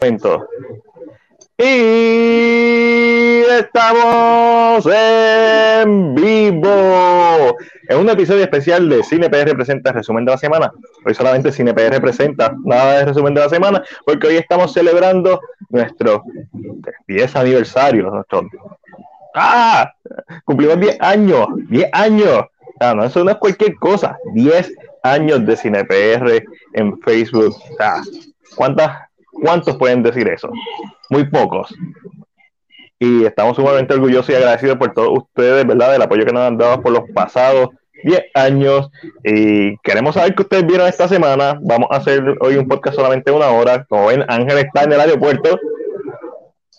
[0.00, 0.48] momento.
[1.58, 1.64] Y
[3.58, 7.56] estamos en vivo.
[7.88, 10.72] Es un episodio especial de Cine PR presenta resumen de la semana.
[11.04, 15.40] Hoy solamente Cine PR presenta nada de resumen de la semana, porque hoy estamos celebrando
[15.70, 16.24] nuestro
[17.08, 18.10] 10 aniversario.
[18.10, 18.48] Nuestro...
[19.34, 19.92] ¡Ah!
[20.44, 21.46] Cumplimos 10 años.
[21.70, 22.44] 10 años.
[22.80, 24.18] No, eso no es cualquier cosa.
[24.34, 26.44] 10 años de Cine PR
[26.74, 27.56] en Facebook.
[27.80, 28.02] Ah,
[28.54, 29.05] ¿cuántas
[29.42, 30.50] ¿Cuántos pueden decir eso?
[31.10, 31.74] Muy pocos.
[32.98, 35.92] Y estamos sumamente orgullosos y agradecidos por todos ustedes, ¿verdad?
[35.92, 37.68] Del apoyo que nos han dado por los pasados
[38.04, 38.90] 10 años.
[39.22, 41.58] Y queremos saber qué ustedes vieron esta semana.
[41.62, 43.84] Vamos a hacer hoy un podcast solamente una hora.
[43.84, 45.58] Como ven, Ángel está en el aeropuerto.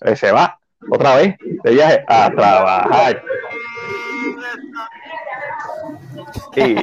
[0.06, 3.24] Eh, se va otra vez de viaje a trabajar.
[6.56, 6.76] Y,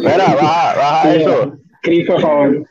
[0.00, 1.56] mira, baja, baja eso.
[1.82, 2.66] Cris, por favor.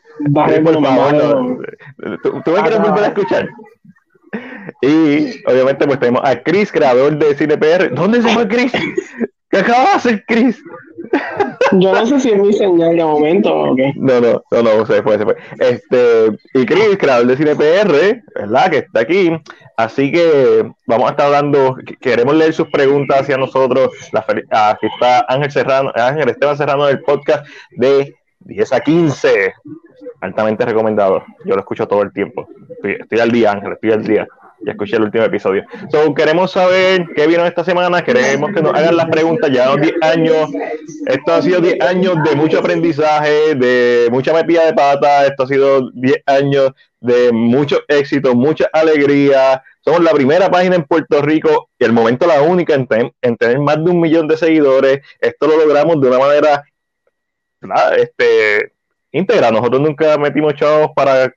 [2.22, 3.48] Tú, tú me quieres volver a escuchar.
[4.82, 7.94] Y obviamente pues tenemos a Chris, creador de CinePR.
[7.94, 8.72] ¿Dónde se fue Chris?
[9.50, 10.62] ¿Qué acaba de hacer Chris?
[11.72, 13.92] Yo no sé si es mi señal de momento o qué.
[13.96, 15.36] No, no, no, no, se fue, se fue.
[15.60, 18.70] Este, y Chris, creador de CinePR, ¿verdad?
[18.70, 19.30] Que está aquí.
[19.76, 23.90] Así que vamos a estar hablando, queremos leer sus preguntas hacia nosotros.
[24.12, 24.24] La,
[24.70, 29.54] aquí está Ángel Serrano, Ángel Esteban Serrano del podcast de 10 a 15
[30.24, 31.24] altamente recomendado.
[31.44, 32.48] Yo lo escucho todo el tiempo.
[32.82, 34.26] Estoy, al día, Ángel, estoy al día.
[34.60, 35.64] Ya escuché el último episodio.
[35.90, 38.02] So, queremos saber qué vino esta semana.
[38.02, 39.50] Queremos que nos hagan las preguntas.
[39.50, 40.50] Ya 10 años.
[41.06, 45.26] Esto ha sido 10 años de mucho aprendizaje, de mucha metida de pata.
[45.26, 49.62] Esto ha sido 10 años de mucho éxito, mucha alegría.
[49.80, 52.88] Somos la primera página en Puerto Rico y el momento la única en,
[53.20, 55.00] en tener más de un millón de seguidores.
[55.20, 56.64] Esto lo logramos de una manera
[57.96, 58.73] este,
[59.14, 59.50] íntegra.
[59.50, 61.32] Nosotros nunca metimos chavos para,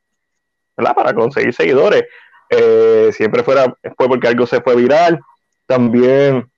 [0.75, 2.03] para conseguir seguidores.
[2.49, 5.19] Eh, siempre fuera, fue porque algo se fue viral.
[5.65, 6.49] También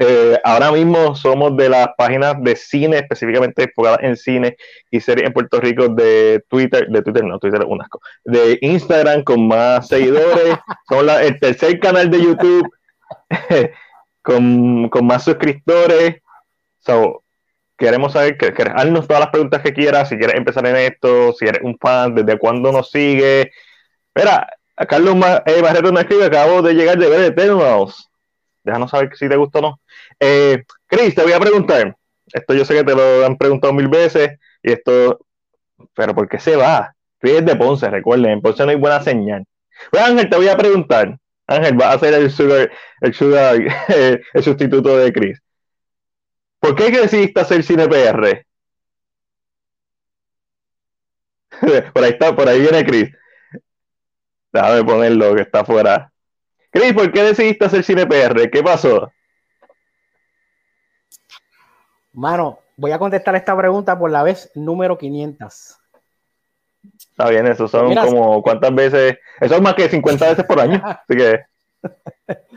[0.00, 4.56] eh, ahora mismo somos de las páginas de cine, específicamente enfocadas en cine
[4.90, 8.58] y series en Puerto Rico de Twitter, de Twitter no, Twitter es un asco, de
[8.60, 10.56] Instagram con más seguidores.
[10.88, 12.70] somos el tercer canal de YouTube
[14.22, 16.22] con, con más suscriptores.
[16.78, 17.24] So,
[17.78, 21.46] queremos saber, que, que todas las preguntas que quieras, si quieres empezar en esto, si
[21.46, 23.52] eres un fan, desde cuándo nos sigue.
[24.14, 25.16] Mira, a Carlos
[25.46, 28.10] eh, Barreto nos escribe, acabo de llegar de ver Eternals.
[28.64, 29.80] Déjanos saber si te gustó o no.
[30.18, 31.96] Eh, Chris, te voy a preguntar,
[32.32, 35.20] esto yo sé que te lo han preguntado mil veces, y esto,
[35.94, 36.94] pero ¿por qué se va?
[37.20, 39.44] Chris es de Ponce, recuerden, en Ponce no hay buena señal.
[39.90, 41.16] Pues Ángel, te voy a preguntar,
[41.46, 43.56] Ángel, va a ser el sugar, el sugar,
[44.34, 45.40] el sustituto de Chris.
[46.60, 48.44] ¿Por qué decidiste hacer cine PR?
[51.92, 53.10] por ahí está, por ahí viene Chris.
[54.52, 56.12] Déjame ponerlo que está afuera.
[56.70, 58.50] Chris, ¿por qué decidiste hacer cine PR?
[58.50, 59.10] ¿Qué pasó?
[62.12, 65.78] Mano, voy a contestar esta pregunta por la vez número 500.
[66.98, 70.82] Está bien, eso son como cuántas veces, eso es más que 50 veces por año,
[70.84, 71.40] así que.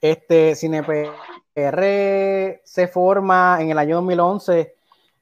[0.00, 0.82] Este Cine
[1.54, 4.74] R se forma en el año 2011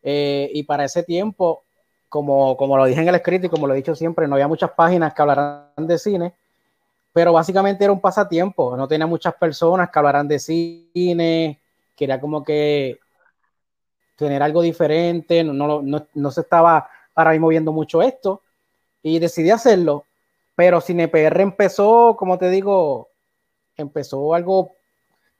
[0.02, 1.64] eh, y para ese tiempo,
[2.08, 4.48] como, como lo dije en el escrito y como lo he dicho siempre, no había
[4.48, 6.34] muchas páginas que hablaran de cine,
[7.12, 11.60] pero básicamente era un pasatiempo, no tenía muchas personas que hablaran de cine,
[11.94, 12.98] quería como que
[14.16, 18.42] tener algo diferente, no, no, no, no se estaba ahora mismo viendo mucho esto
[19.02, 20.04] y decidí hacerlo,
[20.54, 23.08] pero CinePR empezó, como te digo,
[23.76, 24.72] empezó algo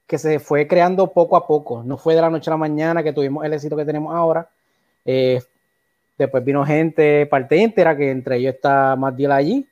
[0.06, 1.82] que se fue creando poco a poco.
[1.84, 4.48] No fue de la noche a la mañana que tuvimos el éxito que tenemos ahora.
[5.04, 5.40] Eh,
[6.18, 9.66] después vino gente, parte íntegra, que entre ellos está Matiel allí.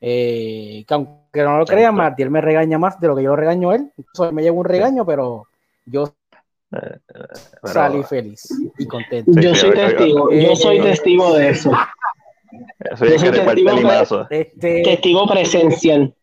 [0.00, 3.36] Eh, que aunque no lo crean, Matiel me regaña más de lo que yo lo
[3.36, 3.90] regaño a él.
[4.32, 5.46] me llevo un regaño, pero
[5.86, 6.12] yo
[6.72, 6.98] eh,
[7.62, 8.46] salí feliz
[8.78, 9.40] y contento.
[9.40, 11.72] Yo soy testigo, yo soy testigo de eso.
[12.96, 16.14] Soy yo soy testigo, este, testigo presencial.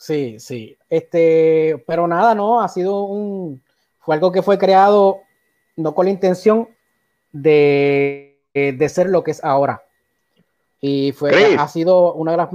[0.00, 0.78] Sí, sí.
[0.88, 3.62] Este, pero nada, no, ha sido un,
[3.98, 5.20] fue algo que fue creado
[5.76, 6.70] no con la intención
[7.32, 9.82] de, de ser lo que es ahora.
[10.80, 12.48] Y fue, ha sido una de las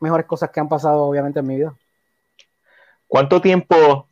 [0.00, 1.72] mejores cosas que han pasado, obviamente, en mi vida.
[3.06, 4.08] ¿Cuánto tiempo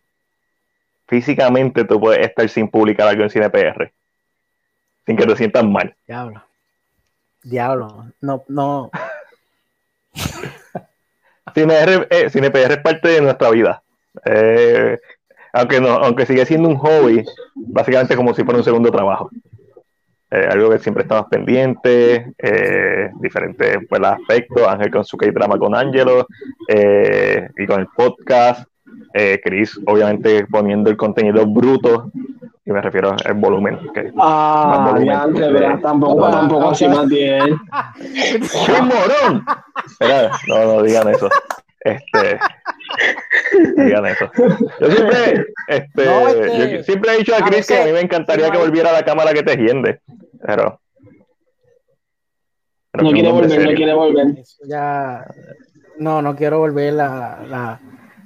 [1.08, 3.92] físicamente tú puedes estar sin publicar algo en CinePR?
[5.04, 5.96] Sin que te sientas mal.
[6.06, 6.44] Diablo.
[7.42, 8.12] Diablo.
[8.20, 8.92] No, no.
[11.54, 13.82] CinePR, eh, es parte de nuestra vida.
[14.24, 14.98] Eh,
[15.52, 17.24] aunque, no, aunque sigue siendo un hobby,
[17.54, 19.30] básicamente como si fuera un segundo trabajo.
[20.30, 25.76] eh, algo que siempre estamos pendientes, eh, diferentes pues, aspectos, Ángel con su K-drama con
[25.76, 26.26] Angelo
[26.68, 28.68] eh, y con el podcast,
[29.44, 32.10] Chris obviamente poniendo el contenido bruto,
[32.66, 33.78] y me refiero al volumen.
[34.18, 37.40] ah, volumen, tampoco, tampoco así más bien.
[37.98, 39.44] ¡Qué morón!
[39.86, 41.28] Espera, no, no digan eso.
[41.80, 42.38] Este,
[43.76, 44.30] digan eso.
[44.80, 48.50] Yo siempre, este, este yo siempre he dicho a Chris que a mí me encantaría
[48.50, 50.00] que volviera a la cámara que te hiende,
[50.40, 50.80] pero.
[52.94, 54.26] no quiere volver, no quiere volver.
[54.66, 55.26] ya,
[55.98, 56.94] no, no quiero volver.
[56.94, 57.80] La, la,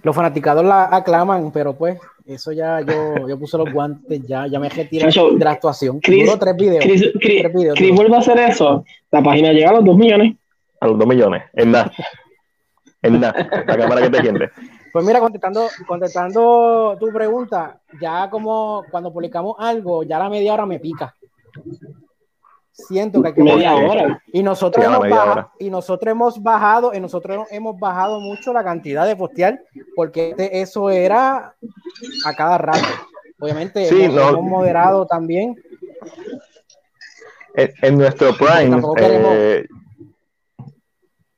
[0.05, 1.99] los fanaticados la aclaman, pero pues,
[2.29, 5.99] eso ya yo, yo puse los guantes, ya, ya me retiré de la actuación.
[6.01, 6.85] Chris, tres videos.
[6.85, 8.85] Chris, tres videos, Chris vuelve a hacer eso.
[9.11, 10.37] La página llega a los dos millones.
[10.81, 11.91] A los dos millones, en nada
[13.03, 14.51] en la, cámara que te quiere.
[14.93, 20.67] Pues mira, contestando, contestando tu pregunta, ya como cuando publicamos algo, ya la media hora
[20.67, 21.15] me pica.
[22.87, 24.23] Siento que hay que media hora.
[24.33, 29.05] Y nosotros, hemos bajado, y nosotros hemos bajado, y nosotros hemos bajado mucho la cantidad
[29.05, 29.61] de postear,
[29.97, 31.57] porque eso era
[32.25, 32.87] a cada rato.
[33.41, 35.57] Obviamente, sí, hemos, moderado también.
[37.55, 39.67] En, nuestro Prime, eh,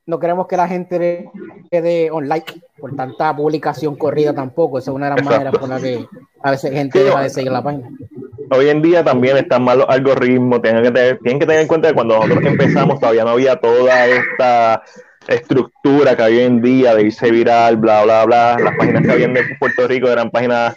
[0.05, 1.31] no queremos que la gente
[1.71, 2.45] quede online
[2.79, 4.79] por tanta publicación corrida tampoco.
[4.79, 6.07] Esa es una de las maneras por las que
[6.43, 7.89] a veces gente deja de seguir la página.
[8.50, 10.61] Hoy en día también están mal los algoritmos.
[10.61, 13.56] Tienen que, tener, tienen que tener en cuenta que cuando nosotros empezamos todavía no había
[13.56, 14.82] toda esta
[15.29, 18.56] estructura que hay hoy en día de irse viral, bla, bla, bla.
[18.58, 20.75] Las páginas que habían de Puerto Rico eran páginas.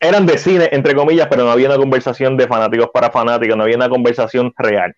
[0.00, 3.64] Eran de cine, entre comillas, pero no había una conversación de fanáticos para fanáticos, no
[3.64, 4.94] había una conversación real.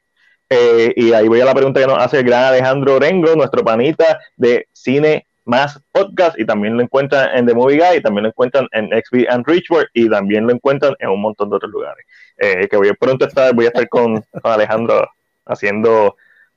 [0.49, 3.65] Eh, y ahí voy a la pregunta que nos hace el gran Alejandro Orengo, nuestro
[3.65, 8.25] panita de Cine Más Podcast, y también lo encuentran en The Movie Guy, y también
[8.25, 11.71] lo encuentran en XB and Richward, y también lo encuentran en un montón de otros
[11.71, 12.07] lugares.
[12.39, 15.09] Eh, que voy a pronto estar, voy a estar con, Alejandro
[15.47, 16.17] haciendo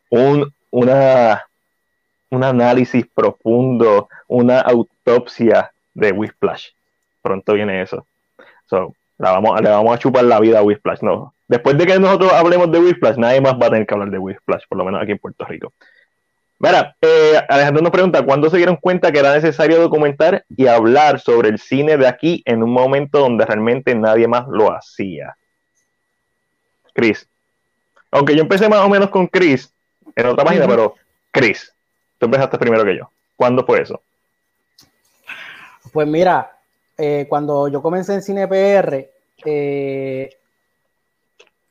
[0.09, 1.45] un, una,
[2.29, 6.69] un análisis profundo, una autopsia de Whisplash.
[7.21, 8.05] Pronto viene eso.
[8.69, 11.33] So, la vamos, le vamos a chupar la vida a Whisplash, no.
[11.47, 14.17] Después de que nosotros hablemos de Whisplash, nadie más va a tener que hablar de
[14.17, 15.73] Whisplash, por lo menos aquí en Puerto Rico.
[16.59, 21.19] Mira, eh, Alejandro nos pregunta, ¿cuándo se dieron cuenta que era necesario documentar y hablar
[21.19, 25.37] sobre el cine de aquí en un momento donde realmente nadie más lo hacía?
[26.93, 27.27] Chris.
[28.09, 29.71] Aunque yo empecé más o menos con Chris
[30.15, 30.95] en otra página, pero
[31.29, 31.71] Chris,
[32.17, 33.11] tú empezaste primero que yo.
[33.35, 34.01] ¿Cuándo fue eso?
[35.93, 36.57] Pues mira,
[36.97, 39.11] eh, cuando yo comencé en Cine PR,
[39.45, 40.29] eh,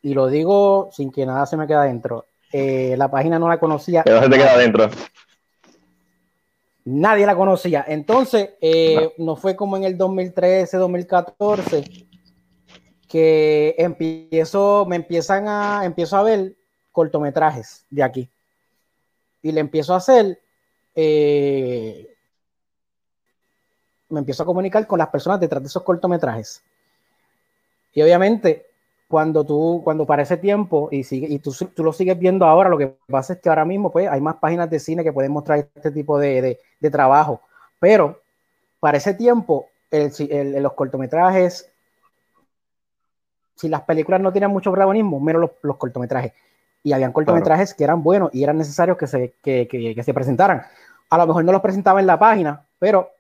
[0.03, 2.27] y lo digo sin que nada se me quede adentro.
[2.59, 4.03] Eh, la página no la conocía.
[4.03, 4.89] Pero se te queda adentro.
[6.87, 7.85] Nadie la conocía.
[7.87, 9.37] Entonces, eh, no.
[9.37, 11.85] fue como en el 2013, 2014
[13.07, 16.57] que empiezo, me empiezan a, empiezo a ver
[16.93, 18.31] cortometrajes de aquí.
[19.43, 20.41] Y le empiezo a hacer,
[20.95, 22.17] eh,
[24.09, 26.63] me empiezo a comunicar con las personas detrás de esos cortometrajes.
[27.93, 28.71] Y obviamente
[29.09, 32.69] cuando tú, cuando para ese tiempo, y, sigue, y tú, tú, lo sigues viendo ahora,
[32.69, 35.33] lo que pasa es que ahora mismo pues, hay más páginas de cine que pueden
[35.33, 37.41] mostrar este tipo de, de, de trabajo.
[37.79, 38.21] Pero
[38.81, 41.71] para ese tiempo, el, el, los cortometrajes,
[43.55, 46.33] si las películas no tienen mucho protagonismo, menos los, los cortometrajes.
[46.83, 50.15] Y habían cortometrajes que eran buenos y eran necesarios que se, que, que, que se
[50.15, 50.63] presentaran.
[51.11, 53.11] A lo mejor no los presentaba en la página, pero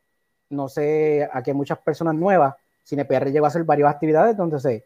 [0.50, 2.54] no sé, aquí hay muchas personas nuevas.
[2.84, 4.84] CinePR llegó a hacer varias actividades donde se,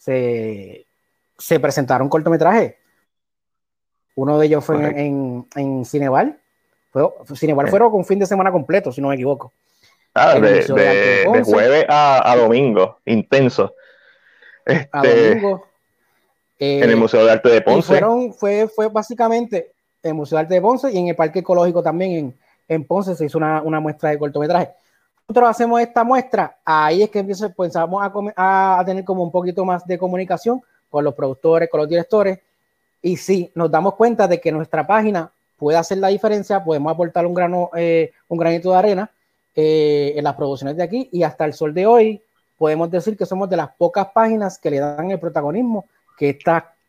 [0.00, 0.86] se,
[1.38, 2.74] se presentaron cortometrajes.
[4.16, 6.40] Uno de ellos fue en, en, Cineval.
[6.90, 9.52] Fue, Cineval fue con un fin de semana completo, si no me equivoco.
[10.14, 10.62] Ah, de,
[11.44, 13.74] jueves a, domingo, intenso.
[14.66, 15.66] a este, domingo.
[16.58, 17.86] en el Museo de Arte de Ponce.
[17.86, 21.40] Fueron, fue, fue básicamente en el Museo de Arte de Ponce y en el Parque
[21.40, 22.38] Ecológico también en,
[22.68, 24.70] en Ponce se hizo una, una muestra de cortometraje
[25.30, 29.86] nosotros hacemos esta muestra, ahí es que empezamos a, a, tener como un poquito más
[29.86, 32.40] de comunicación con los productores, con los directores,
[33.00, 37.26] y sí, nos damos cuenta de que nuestra página puede hacer la diferencia, podemos aportar
[37.26, 39.10] un, grano, eh, un granito de arena
[39.54, 42.20] eh, en las producciones de aquí, y hasta el sol de hoy
[42.58, 45.84] podemos decir que somos de las pocas páginas que le dan el protagonismo
[46.18, 46.36] que,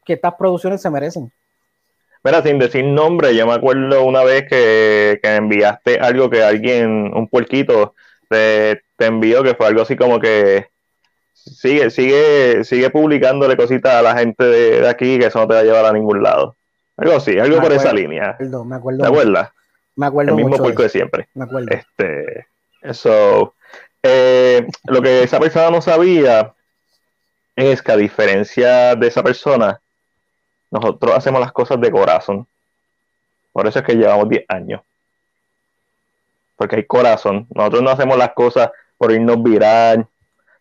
[0.04, 1.32] que estas producciones se merecen.
[2.24, 7.12] Mira, sin decir nombre, yo me acuerdo una vez que, que enviaste algo que alguien,
[7.16, 7.94] un puerquito,
[8.32, 10.70] te, te envío que fue algo así como que
[11.34, 15.60] sigue, sigue, sigue publicándole cositas a la gente de, aquí que eso no te va
[15.60, 16.56] a llevar a ningún lado.
[16.98, 18.38] Algo así, algo por esa línea.
[18.40, 19.02] me acuerdo.
[19.02, 19.50] ¿Te acuerdas?
[19.96, 20.32] Me acuerdo.
[20.32, 21.28] El mismo puerco de, siempre.
[21.34, 21.70] Me acuerdo.
[21.72, 22.48] Este,
[22.82, 23.54] eso.
[24.04, 26.54] Eh, lo que esa persona no sabía
[27.56, 29.80] es que a diferencia de esa persona,
[30.70, 32.48] nosotros hacemos las cosas de corazón.
[33.52, 34.82] Por eso es que llevamos 10 años.
[36.62, 37.48] Porque hay corazón.
[37.56, 40.06] Nosotros no hacemos las cosas por irnos viral.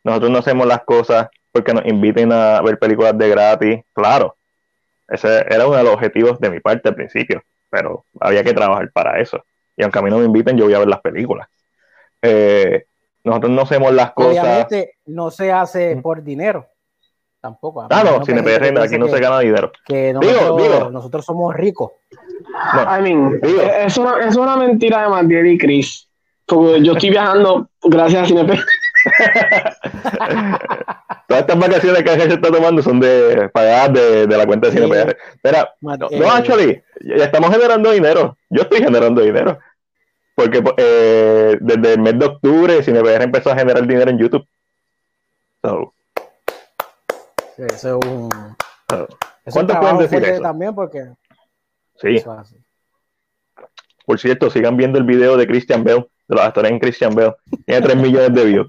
[0.03, 3.81] Nosotros no hacemos las cosas porque nos inviten a ver películas de gratis.
[3.93, 4.35] Claro,
[5.09, 8.91] ese era uno de los objetivos de mi parte al principio, pero había que trabajar
[8.93, 9.45] para eso.
[9.77, 11.49] Y aunque a mí no me inviten, yo voy a ver las películas.
[12.23, 12.87] Eh,
[13.23, 14.43] nosotros no hacemos las cosas.
[14.43, 16.67] Obviamente no se hace por dinero.
[17.43, 17.87] Tampoco.
[17.91, 19.71] Ah, no, sin aquí no se gana dinero.
[19.85, 21.91] Que nosotros, nosotros somos ricos.
[22.49, 26.09] I mean, es, una, es una mentira de Mandiel y Chris.
[26.47, 28.51] Porque yo estoy viajando gracias a CineP.
[31.29, 34.73] Todas estas vacaciones que se está tomando son de pagadas de, de la cuenta de
[34.73, 35.17] CinePR.
[35.35, 38.37] Espera, no, no, actually, ya estamos generando dinero.
[38.49, 39.59] Yo estoy generando dinero.
[40.35, 44.45] Porque eh, desde el mes de octubre CinePR empezó a generar dinero en YouTube.
[45.63, 45.95] So,
[47.59, 48.31] eso es un.
[49.53, 50.43] ¿Cuánto pueden decir eso?
[50.43, 51.11] También porque.
[52.01, 52.23] Sí.
[54.07, 57.35] Por cierto, sigan viendo el video de Christian Bell, de los actores en Christian Bell.
[57.67, 58.69] Tiene 3 millones de views.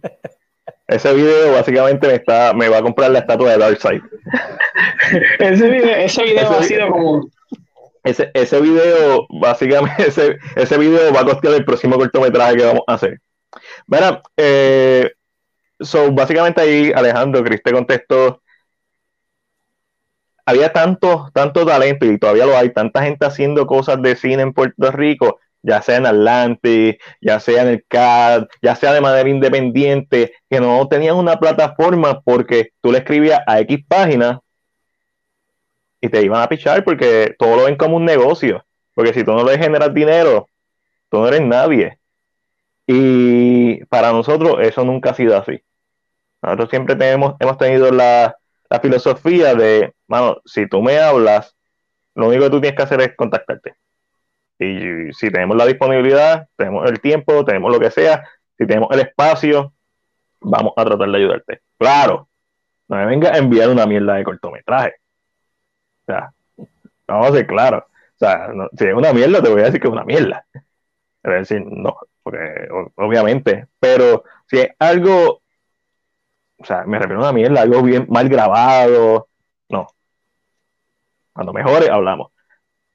[0.88, 4.02] Ese video básicamente me, está, me va a comprar la estatua de Darkseid.
[5.40, 7.30] ese video, ese video ha sido como.
[8.04, 12.84] Ese, ese video, básicamente, ese, ese video va a costear el próximo cortometraje que vamos
[12.88, 13.22] a hacer.
[13.88, 15.12] Mira, eh,
[15.80, 18.42] so, básicamente ahí Alejandro, Chris te contestó
[20.46, 24.54] había tanto, tanto talento y todavía lo hay, tanta gente haciendo cosas de cine en
[24.54, 29.30] Puerto Rico, ya sea en Atlantis, ya sea en el CAD, ya sea de manera
[29.30, 34.40] independiente, que no tenían una plataforma porque tú le escribías a X páginas
[36.02, 38.66] y te iban a pichar porque todo lo ven como un negocio.
[38.94, 40.48] Porque si tú no le generas dinero,
[41.10, 42.00] tú no eres nadie.
[42.88, 45.62] Y para nosotros eso nunca ha sido así.
[46.42, 48.36] Nosotros siempre tenemos, hemos tenido la,
[48.72, 51.58] la filosofía de, mano, si tú me hablas,
[52.16, 53.76] lo único que tú tienes que hacer es contactarte.
[54.60, 58.26] Y si tenemos la disponibilidad, tenemos el tiempo, tenemos lo que sea,
[58.58, 59.74] si tenemos el espacio,
[60.40, 61.62] vamos a tratar de ayudarte.
[61.78, 62.30] Claro,
[62.88, 64.94] no me venga a enviar una mierda de cortometraje.
[66.04, 66.32] O sea,
[67.08, 67.84] vamos a ser claros.
[67.84, 70.46] O sea, si es una mierda, te voy a decir que es una mierda.
[70.54, 75.41] Es decir, no, porque obviamente, pero si es algo
[76.62, 79.28] o sea, me refiero a una mierda, algo bien mal grabado.
[79.70, 79.88] No.
[81.34, 82.32] Cuando mejore, hablamos.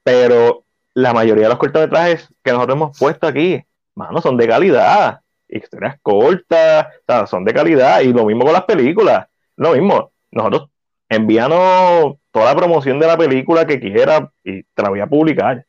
[0.03, 3.63] Pero la mayoría de los cortometrajes que nosotros hemos puesto aquí,
[3.95, 5.21] mano, son de calidad.
[5.49, 8.01] Historias cortas, o son de calidad.
[8.01, 9.27] Y lo mismo con las películas.
[9.57, 10.13] Lo mismo.
[10.31, 10.69] Nosotros
[11.09, 15.65] envíanos toda la promoción de la película que quiera y te la voy a publicar.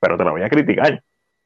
[0.00, 1.02] Pero te la voy a criticar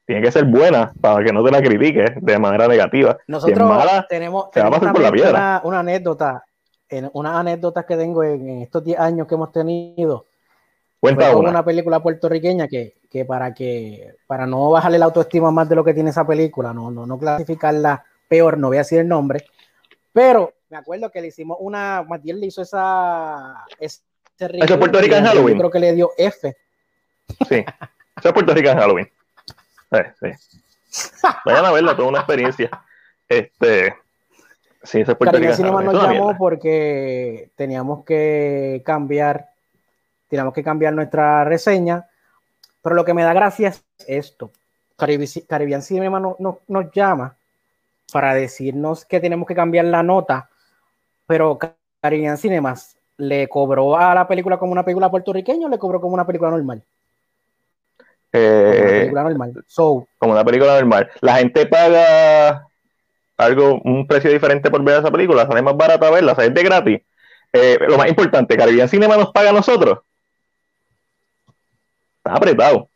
[0.07, 3.17] tiene que ser buena para que no te la critiques de manera negativa.
[3.27, 3.69] Nosotros
[4.07, 6.45] tenemos, una, anécdota,
[6.87, 10.25] en, una anécdota que tengo en, estos 10 años que hemos tenido.
[11.01, 11.49] Cuenta una.
[11.49, 15.83] una película puertorriqueña que, que, para que para no bajarle la autoestima más de lo
[15.83, 19.45] que tiene esa película, no, no, no clasificarla peor, no voy a decir el nombre,
[20.13, 24.01] pero me acuerdo que le hicimos una, Matías le hizo esa ese
[24.39, 25.57] Eso es Puerto Rico en Halloween.
[25.57, 26.55] Creo que le dio F.
[27.49, 27.65] Sí,
[28.15, 29.16] eso es Puerto Rico en Halloween.
[31.45, 32.69] Vayan a verla, toda una experiencia.
[33.27, 33.95] Este,
[34.83, 39.49] sí, ese Caribe Cinema nos llamó porque teníamos que cambiar,
[40.29, 42.07] teníamos que cambiar nuestra reseña,
[42.81, 44.51] pero lo que me da gracia es esto.
[44.95, 47.35] Caribbean Cinema nos llama
[48.11, 50.49] para decirnos que tenemos que cambiar la nota,
[51.27, 51.59] pero
[52.01, 56.13] Caribbean Cinemas le cobró a la película como una película puertorriqueña o le cobró como
[56.13, 56.83] una película normal.
[58.37, 59.65] Eh, como una película normal.
[60.17, 61.09] como una película normal.
[61.21, 62.67] La gente paga
[63.37, 67.01] algo, un precio diferente por ver esa película, sale más barata verla, sale de gratis.
[67.53, 69.99] Eh, lo más importante, Caribbean Cinema nos paga a nosotros.
[72.17, 72.89] Está apretado.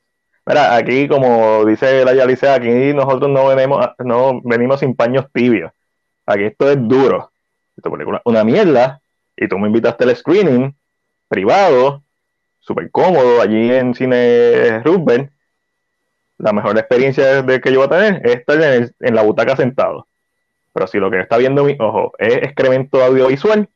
[0.46, 5.72] Mira, aquí, como dice la Yalice, aquí nosotros no venimos, no venimos sin paños tibios.
[6.26, 7.32] Aquí esto es duro.
[7.78, 9.00] Esta película una mierda.
[9.38, 10.76] Y tú me invitaste al screening
[11.28, 12.04] privado
[12.62, 15.32] súper cómodo allí en Cine Rubén.
[16.38, 20.08] La mejor experiencia de que yo voy a tener es estar en, la butaca sentado.
[20.74, 23.68] Pero si lo que está viendo mi ojo es excremento audiovisual,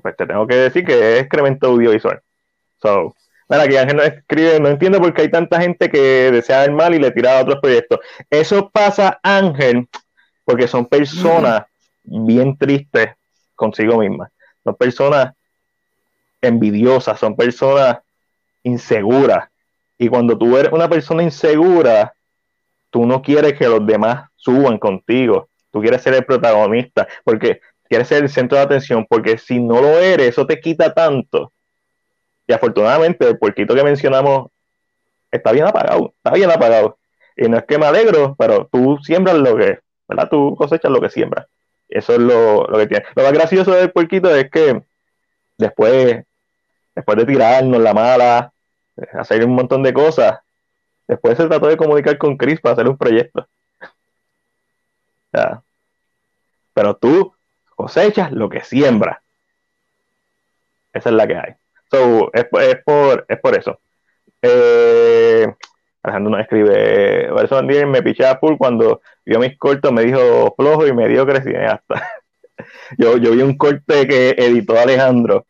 [0.00, 2.20] pues te tengo que decir que es excremento audiovisual.
[2.80, 3.16] So,
[3.48, 6.94] mira, aquí Ángel escribe, no entiendo por qué hay tanta gente que desea el mal
[6.94, 7.98] y le tira a otros proyectos.
[8.30, 9.88] Eso pasa, Ángel,
[10.44, 11.64] porque son personas
[12.04, 13.10] bien tristes
[13.56, 14.30] consigo mismas.
[14.62, 15.32] Son personas
[16.40, 17.98] envidiosas, son personas
[18.62, 19.48] inseguras.
[19.98, 22.14] Y cuando tú eres una persona insegura,
[22.90, 25.48] tú no quieres que los demás suban contigo.
[25.72, 27.08] Tú quieres ser el protagonista.
[27.24, 30.92] Porque quieres ser el centro de atención, porque si no lo eres, eso te quita
[30.94, 31.52] tanto.
[32.46, 34.50] Y afortunadamente, el puerquito que mencionamos
[35.30, 36.98] está bien apagado, está bien apagado.
[37.36, 39.78] Y no es que me alegro, pero tú siembras lo que,
[40.08, 40.28] ¿verdad?
[40.30, 41.46] Tú cosechas lo que siembras.
[41.88, 43.04] Eso es lo, lo que tiene.
[43.14, 44.82] Lo más gracioso del puerquito es que
[45.56, 46.24] después,
[46.98, 48.52] después de tirarnos la mala,
[49.12, 50.40] hacer un montón de cosas,
[51.06, 53.46] después se trató de comunicar con Chris para hacer un proyecto.
[56.74, 57.32] Pero tú
[57.76, 59.18] cosechas lo que siembras.
[60.92, 61.54] Esa es la que hay.
[61.88, 62.46] So, es,
[62.84, 63.78] por, es por eso.
[64.42, 65.46] Eh,
[66.02, 70.84] Alejandro nos escribe, eso me piché a full cuando vio mis cortos, me dijo flojo
[70.84, 72.08] y me dio hasta
[72.98, 75.46] yo, yo vi un corte que editó Alejandro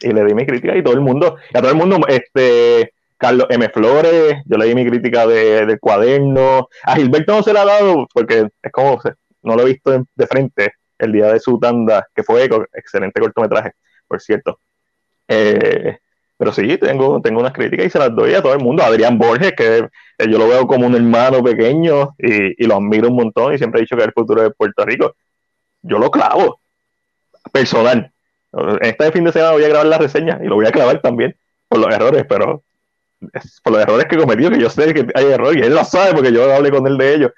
[0.00, 3.46] y le di mi crítica y todo el mundo, a todo el mundo, este, Carlos
[3.50, 3.68] M.
[3.68, 7.66] Flores, yo le di mi crítica de, del cuaderno, a Gilberto no se la ha
[7.66, 9.00] dado porque es como,
[9.42, 13.72] no lo he visto de frente el día de su tanda, que fue excelente cortometraje,
[14.06, 14.58] por cierto.
[15.28, 15.98] Eh,
[16.40, 18.82] pero sí, tengo, tengo unas críticas y se las doy a todo el mundo.
[18.82, 19.86] Adrián Borges, que
[20.26, 23.82] yo lo veo como un hermano pequeño y, lo admiro un montón y siempre he
[23.82, 25.14] dicho que es el futuro de Puerto Rico.
[25.82, 26.60] Yo lo clavo,
[27.52, 28.10] personal.
[28.80, 31.36] Este fin de semana voy a grabar la reseña y lo voy a clavar también
[31.68, 32.62] por los errores, pero
[33.62, 35.84] por los errores que he cometido, que yo sé que hay errores y él lo
[35.84, 37.32] sabe porque yo hablé con él de ellos.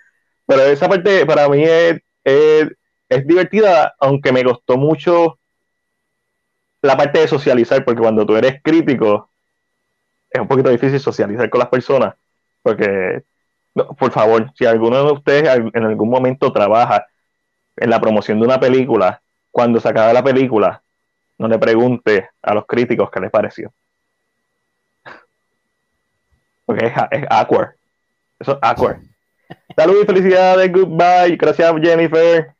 [0.47, 5.39] Pero esa parte para mí es, es divertida, aunque me costó mucho
[6.81, 9.31] la parte de socializar, porque cuando tú eres crítico,
[10.31, 12.15] es un poquito difícil socializar con las personas,
[12.63, 13.23] porque,
[13.75, 17.07] por favor, si alguno de ustedes en algún momento trabaja
[17.77, 20.82] en la promoción de una película, cuando se acaba la película,
[21.43, 23.73] no le pregunte a los críticos qué les pareció.
[26.65, 27.75] Porque es, es awkward.
[28.39, 29.01] Eso es awkward.
[29.77, 31.37] Salud y felicidades, goodbye.
[31.37, 32.55] Gracias, Jennifer.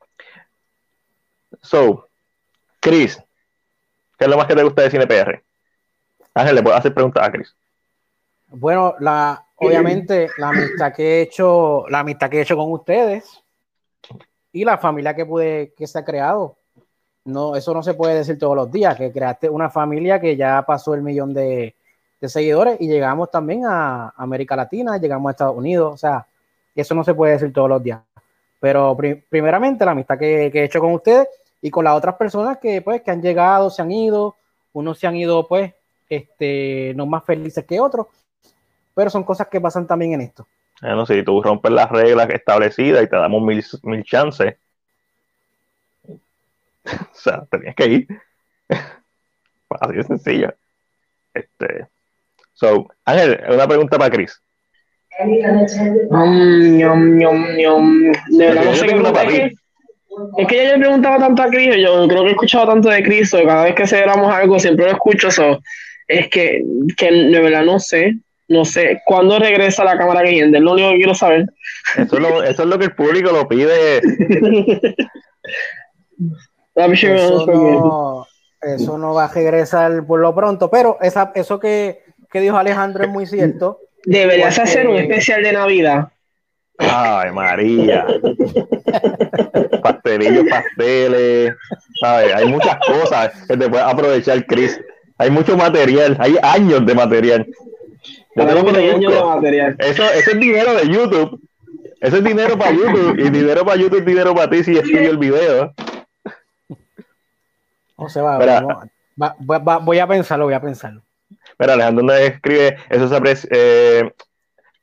[1.63, 2.09] So,
[2.81, 3.23] Chris,
[4.23, 5.43] ¿Qué es lo más que te gusta de CinePR?
[6.35, 7.57] Ángel, le puedo hacer preguntas a Chris.
[8.47, 13.43] Bueno, la, obviamente la amistad que he hecho, la amistad que he hecho con ustedes
[14.53, 16.57] y la familia que pude, que se ha creado.
[17.25, 20.63] No, eso no se puede decir todos los días, que creaste una familia que ya
[20.63, 21.75] pasó el millón de,
[22.21, 26.27] seguidores y llegamos también a América Latina, llegamos a Estados Unidos, o sea,
[26.75, 28.01] eso no se puede decir todos los días.
[28.61, 28.97] Pero
[29.29, 31.29] primeramente la amistad que, he hecho con ustedes
[31.61, 34.37] y con las otras personas que pues que han llegado, se han ido,
[34.73, 35.73] unos se han ido pues
[36.09, 38.07] este, no más felices que otros,
[38.95, 40.47] pero son cosas que pasan también en esto.
[40.81, 44.57] Bueno, si tú rompes las reglas establecidas y te damos mil, mil chances,
[47.13, 48.09] sea, tenías que ir.
[49.81, 50.55] Así de sencillo.
[51.35, 51.87] Este,
[52.53, 54.41] so, Ángel, una pregunta para Chris.
[56.11, 56.79] Um.
[56.79, 59.53] De no sé qué
[60.37, 62.91] es que ya yo he preguntado tanto a Cris, yo creo que he escuchado tanto
[62.91, 65.61] de Cris, cada vez que celebramos algo siempre lo escucho, eso
[66.07, 66.63] es que,
[66.97, 68.17] que de verdad no sé,
[68.49, 71.47] no sé cuándo regresa la cámara que es lo único que quiero saber.
[71.97, 74.03] Eso es lo, eso es lo que el público lo pide.
[76.75, 78.27] eso, no,
[78.61, 83.05] eso no va a regresar por lo pronto, pero esa, eso que, que dijo Alejandro
[83.05, 83.81] es muy cierto.
[84.05, 86.09] Deberías hacer un especial de Navidad.
[86.79, 88.07] Ay, María.
[89.83, 91.55] Pastelillos, pasteles.
[92.03, 94.81] Hay muchas cosas que te puedes aprovechar, Chris.
[95.19, 97.47] Hay mucho material, hay años de material.
[98.35, 101.41] Eso, es dinero de YouTube.
[102.01, 103.19] Eso es dinero para YouTube.
[103.19, 105.73] Y dinero para YouTube, dinero para ti si estudio el video.
[108.05, 111.03] O sea, va, voy a pensarlo, voy a pensarlo.
[111.59, 114.13] Mira, Alejandro escribe, eso se aprecia, eh,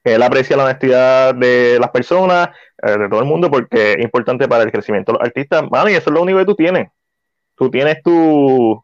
[0.04, 2.50] él aprecia la honestidad de las personas,
[2.82, 5.64] eh, de todo el mundo, porque es importante para el crecimiento de los artistas.
[5.70, 6.90] Mano, y eso es lo único que tú tienes.
[7.56, 8.84] Tú tienes tu,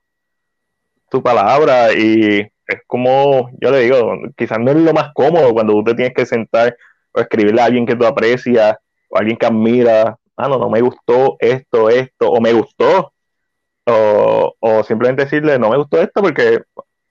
[1.10, 5.74] tu palabra y es como, yo le digo, quizás no es lo más cómodo cuando
[5.74, 6.76] tú te tienes que sentar
[7.14, 8.76] o escribirle a alguien que tú aprecias
[9.10, 10.18] o a alguien que admira.
[10.36, 13.14] Ah, no, no me gustó esto, esto, o me gustó.
[13.88, 16.62] O, o simplemente decirle, no me gustó esto porque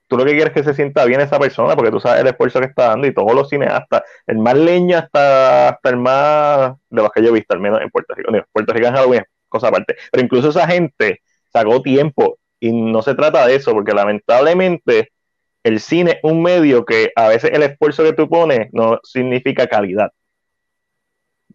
[0.07, 2.27] tú lo que quieres es que se sienta bien esa persona, porque tú sabes el
[2.27, 6.73] esfuerzo que está dando y todos los cineastas, el más leña hasta, hasta el más
[6.89, 8.31] de los que yo he visto, al menos en Puerto Rico.
[8.51, 9.23] Puerto Rico en Halloween
[9.55, 9.95] cosa aparte.
[10.11, 15.11] Pero incluso esa gente sacó tiempo y no se trata de eso, porque lamentablemente
[15.63, 19.67] el cine es un medio que a veces el esfuerzo que tú pones no significa
[19.67, 20.11] calidad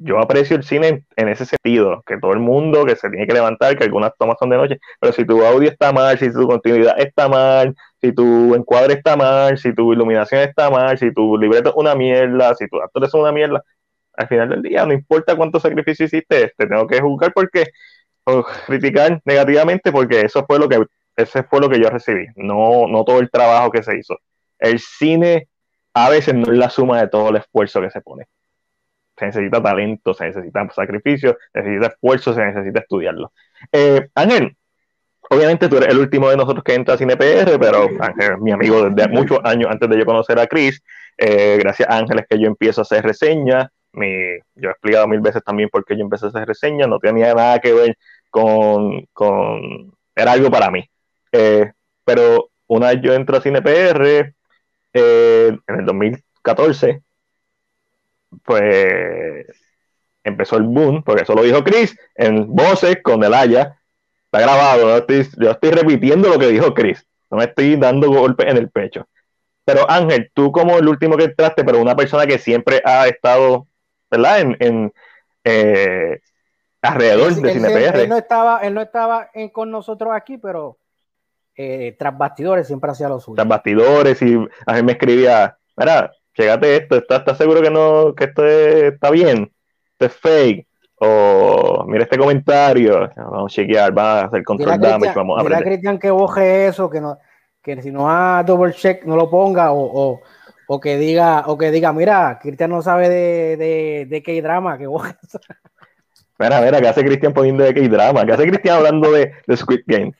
[0.03, 3.35] yo aprecio el cine en, ese sentido, que todo el mundo que se tiene que
[3.35, 6.49] levantar, que algunas tomas son de noche, pero si tu audio está mal, si tu
[6.49, 11.37] continuidad está mal, si tu encuadre está mal, si tu iluminación está mal, si tu
[11.37, 13.63] libreto es una mierda, si tu actor es una mierda,
[14.15, 17.67] al final del día, no importa cuánto sacrificio hiciste, te tengo que juzgar porque
[18.67, 20.83] criticar negativamente porque eso fue lo que
[21.17, 24.17] ese fue lo que yo recibí, no, no todo el trabajo que se hizo.
[24.59, 25.49] El cine
[25.93, 28.27] a veces no es la suma de todo el esfuerzo que se pone.
[29.21, 33.33] Se necesita talento, se necesita sacrificio, se necesita esfuerzo, se necesita estudiarlo.
[33.71, 34.57] Eh, Ángel,
[35.29, 38.89] obviamente tú eres el último de nosotros que entra a CinePR, pero Ángel mi amigo
[38.89, 40.83] desde muchos años antes de yo conocer a Chris.
[41.19, 43.69] Eh, gracias a Ángel es que yo empiezo a hacer reseñas.
[43.93, 47.35] yo he explicado mil veces también por qué yo empecé a hacer reseñas, no tenía
[47.35, 47.99] nada que ver
[48.31, 50.89] con, con era algo para mí.
[51.33, 51.71] Eh,
[52.05, 54.35] pero una vez yo entro a CinePR,
[54.93, 57.03] eh, en el 2014,
[58.45, 59.47] pues
[60.25, 63.77] empezó el boom, porque eso lo dijo Chris en voces con el Haya.
[64.25, 68.57] Está grabado, yo estoy repitiendo lo que dijo Chris, no me estoy dando golpes en
[68.57, 69.09] el pecho.
[69.65, 73.67] Pero Ángel, tú como el último que entraste, pero una persona que siempre ha estado,
[74.11, 74.41] ¿verdad?
[74.59, 74.93] En,
[75.45, 76.21] eh,
[76.83, 78.01] alrededor de CinePR.
[78.01, 80.79] Él no estaba, él no estaba con nosotros aquí, pero
[81.57, 83.37] eh, tras bastidores siempre hacía lo suyo.
[83.37, 84.49] Tras bastidores y mí
[84.83, 89.53] me escribía, mira, llegate esto, ¿estás, seguro que no, que esto está bien?
[89.93, 90.67] Esto es fake.
[91.03, 95.63] O mira este comentario, vamos a chequear, va a hacer control damage, vamos a Mira
[95.63, 97.19] Cristian que boje eso, que no,
[97.63, 100.21] que si no ha double check no lo ponga o,
[100.67, 104.77] o, que diga, o que diga, mira, Cristian no sabe de, de, de qué drama,
[104.77, 105.41] que boje eso.
[106.41, 108.25] Mira, mira, ¿qué hace Cristian poniendo de qué drama?
[108.25, 110.15] ¿Qué hace Cristian hablando de, de Squid Game?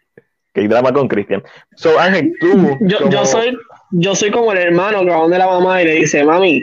[0.53, 1.43] Que hay drama con Cristian.
[1.77, 2.77] So, Ángel, tú.
[2.81, 3.57] Yo, yo, soy,
[3.93, 6.63] yo soy como el hermano que va donde la mamá y le dice, mami,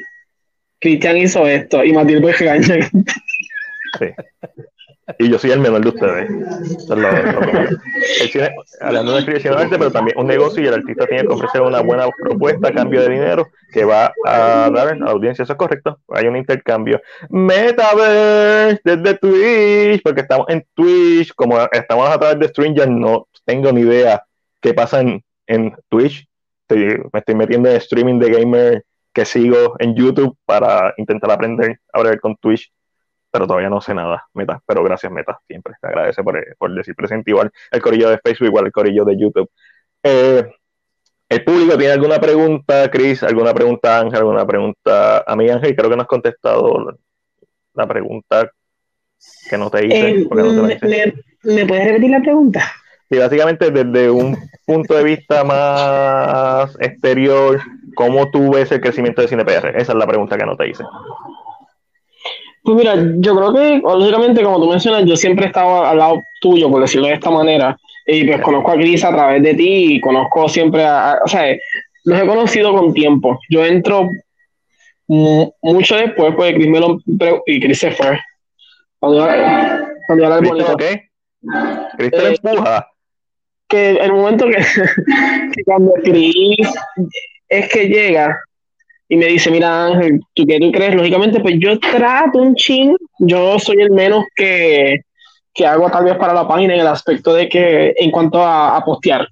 [0.80, 1.84] Cristian hizo esto.
[1.84, 2.90] Y Matilde regaña.
[4.00, 4.08] Sí.
[5.20, 6.30] Y yo soy el menor de ustedes.
[8.82, 11.80] hablando de escribir arte, pero también un negocio y el artista tiene que ofrecer una
[11.80, 15.44] buena propuesta a cambio de dinero que va a dar a la audiencia.
[15.44, 16.02] Eso es correcto.
[16.10, 17.02] Hay un intercambio.
[17.30, 23.72] Metaverse desde Twitch, porque estamos en Twitch, como estamos a través de Stranger, no tengo
[23.72, 24.26] ni idea
[24.62, 26.28] qué pasa en, en Twitch.
[26.76, 32.04] Me estoy metiendo en streaming de gamer que sigo en YouTube para intentar aprender a
[32.04, 32.72] ver con Twitch
[33.32, 36.96] pero todavía no sé nada, Meta, pero gracias Meta, siempre, te agradece por, por decir
[36.96, 39.50] presente igual el corillo de Facebook, igual el corillo de YouTube.
[40.02, 40.44] Eh,
[41.30, 43.22] ¿El público tiene alguna pregunta, Chris?
[43.22, 44.20] ¿Alguna pregunta, Ángel?
[44.20, 45.76] ¿Alguna pregunta a mí, Ángel?
[45.76, 46.98] Creo que no has contestado
[47.74, 48.50] la pregunta
[49.50, 50.10] que no te hice.
[50.10, 50.28] Eh,
[51.44, 52.62] me, puedes repetir la pregunta?
[53.10, 57.62] Sí, básicamente desde un punto de vista más exterior,
[57.96, 59.78] ¿cómo tú ves el crecimiento de CinePR?
[59.78, 60.84] Esa es la pregunta que no te hice.
[62.64, 66.22] Pues mira, yo creo que, lógicamente, como tú mencionas, yo siempre he estado al lado
[66.42, 69.96] tuyo, por decirlo de esta manera, y pues conozco a Cris a través de ti
[69.96, 71.56] y conozco siempre a, o sea,
[72.04, 73.40] los he conocido con tiempo.
[73.50, 74.10] Yo entro
[75.08, 77.00] mucho después, pues Cris me lo
[77.46, 78.20] y Cris se fue.
[79.00, 79.26] Cuando,
[80.08, 80.78] cuando era el bonito.
[80.82, 81.10] Eh,
[82.00, 82.86] empuja.
[83.68, 84.58] Que el momento que,
[85.66, 86.68] cuando Cris
[87.50, 88.40] es que llega,
[89.10, 90.96] y me dice, mira Ángel, ¿tú qué tú crees?
[90.96, 95.02] Lógicamente, pues yo trato un ching, yo soy el menos que,
[95.54, 98.84] que hago tal vez para la página en el aspecto de que en cuanto a,
[98.86, 99.28] postear,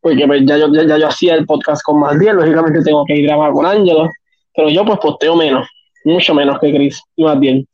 [0.00, 3.14] porque pues, ya, yo, ya, yo hacía el podcast con más bien, lógicamente tengo que
[3.14, 4.08] ir a grabar con Ángelo,
[4.54, 5.68] pero yo pues posteo menos,
[6.04, 7.66] mucho menos que Chris, y más bien.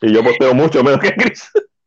[0.00, 1.50] Y yo posteo mucho menos que Chris.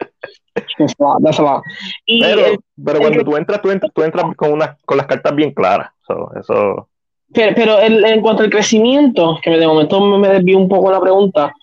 [2.06, 2.42] Y pero,
[2.84, 5.92] pero cuando tú entras, tú entras, tú entras con, una, con las cartas bien claras.
[6.40, 6.88] eso
[7.34, 11.54] pero, en cuanto al crecimiento, que de momento me desvío un poco la pregunta,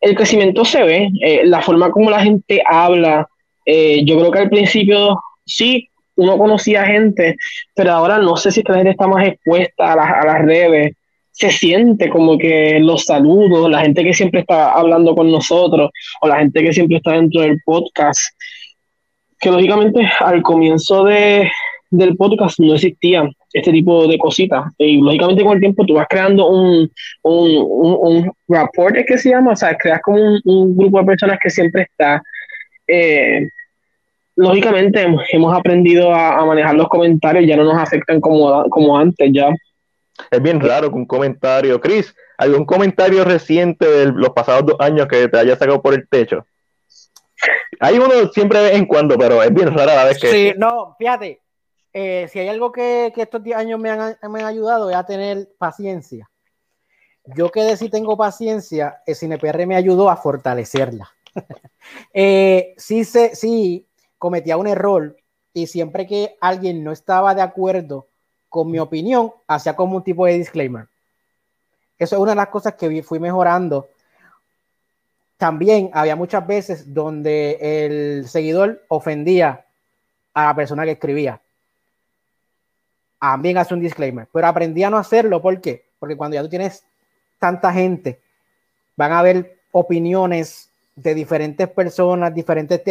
[0.00, 3.28] el crecimiento se ve, eh, la forma como la gente habla,
[3.66, 7.36] eh, yo creo que al principio sí, uno conocía gente,
[7.74, 10.96] pero ahora no sé si la gente está más expuesta a, a las redes,
[11.40, 16.28] se siente como que los saludos, la gente que siempre está hablando con nosotros, o
[16.28, 18.20] la gente que siempre está dentro del podcast,
[19.40, 21.50] que lógicamente al comienzo de,
[21.90, 24.70] del podcast no existían este tipo de cositas.
[24.76, 26.90] Y lógicamente con el tiempo tú vas creando un,
[27.22, 27.66] un,
[28.02, 31.82] un, rapport, que se llama, o sea, creas como un, grupo de personas que siempre
[31.82, 32.22] está.
[32.86, 33.48] Eh,
[34.36, 39.48] lógicamente hemos aprendido a, manejar los comentarios, ya no nos afectan como, como antes, ya.
[40.30, 45.06] Es bien raro que un comentario, Chris, ¿algún comentario reciente de los pasados dos años
[45.08, 46.46] que te haya sacado por el techo?
[47.80, 50.30] Hay uno siempre de vez en cuando, pero es bien rara la vez que...
[50.30, 51.40] Sí, no, fíjate,
[51.92, 56.30] eh, si hay algo que, estos 10 años me han, ayudado es a tener paciencia.
[57.24, 61.10] Yo que de si tengo paciencia, el CinePR me ayudó a fortalecerla.
[62.14, 65.16] eh, sí, sí, cometía un error
[65.52, 68.09] y siempre que alguien no estaba de acuerdo
[68.50, 70.88] con mi opinión, hacía como un tipo de disclaimer.
[71.98, 73.88] Eso es una de las cosas que fui mejorando.
[75.38, 79.64] también había muchas veces donde el seguidor ofendía
[80.34, 81.40] a la persona que escribía.
[83.18, 85.40] También hace un disclaimer, pero aprendí a no hacerlo.
[85.40, 85.86] ¿Por qué?
[85.98, 86.84] Porque cuando ya tú tienes
[87.38, 88.20] tanta gente,
[88.96, 92.82] van a haber opiniones de diferentes personas, diferentes,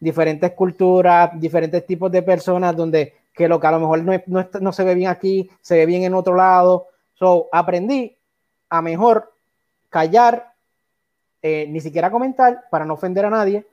[0.00, 4.48] diferentes culturas, diferentes tipos de personas, donde que lo que a lo mejor no, no,
[4.60, 6.88] no, se ve bien aquí, se ve bien en otro lado.
[7.14, 8.16] So, aprendí
[8.68, 9.32] a mejor
[9.88, 10.54] callar,
[11.40, 13.66] eh, ni siquiera comentar para no ofender a nadie,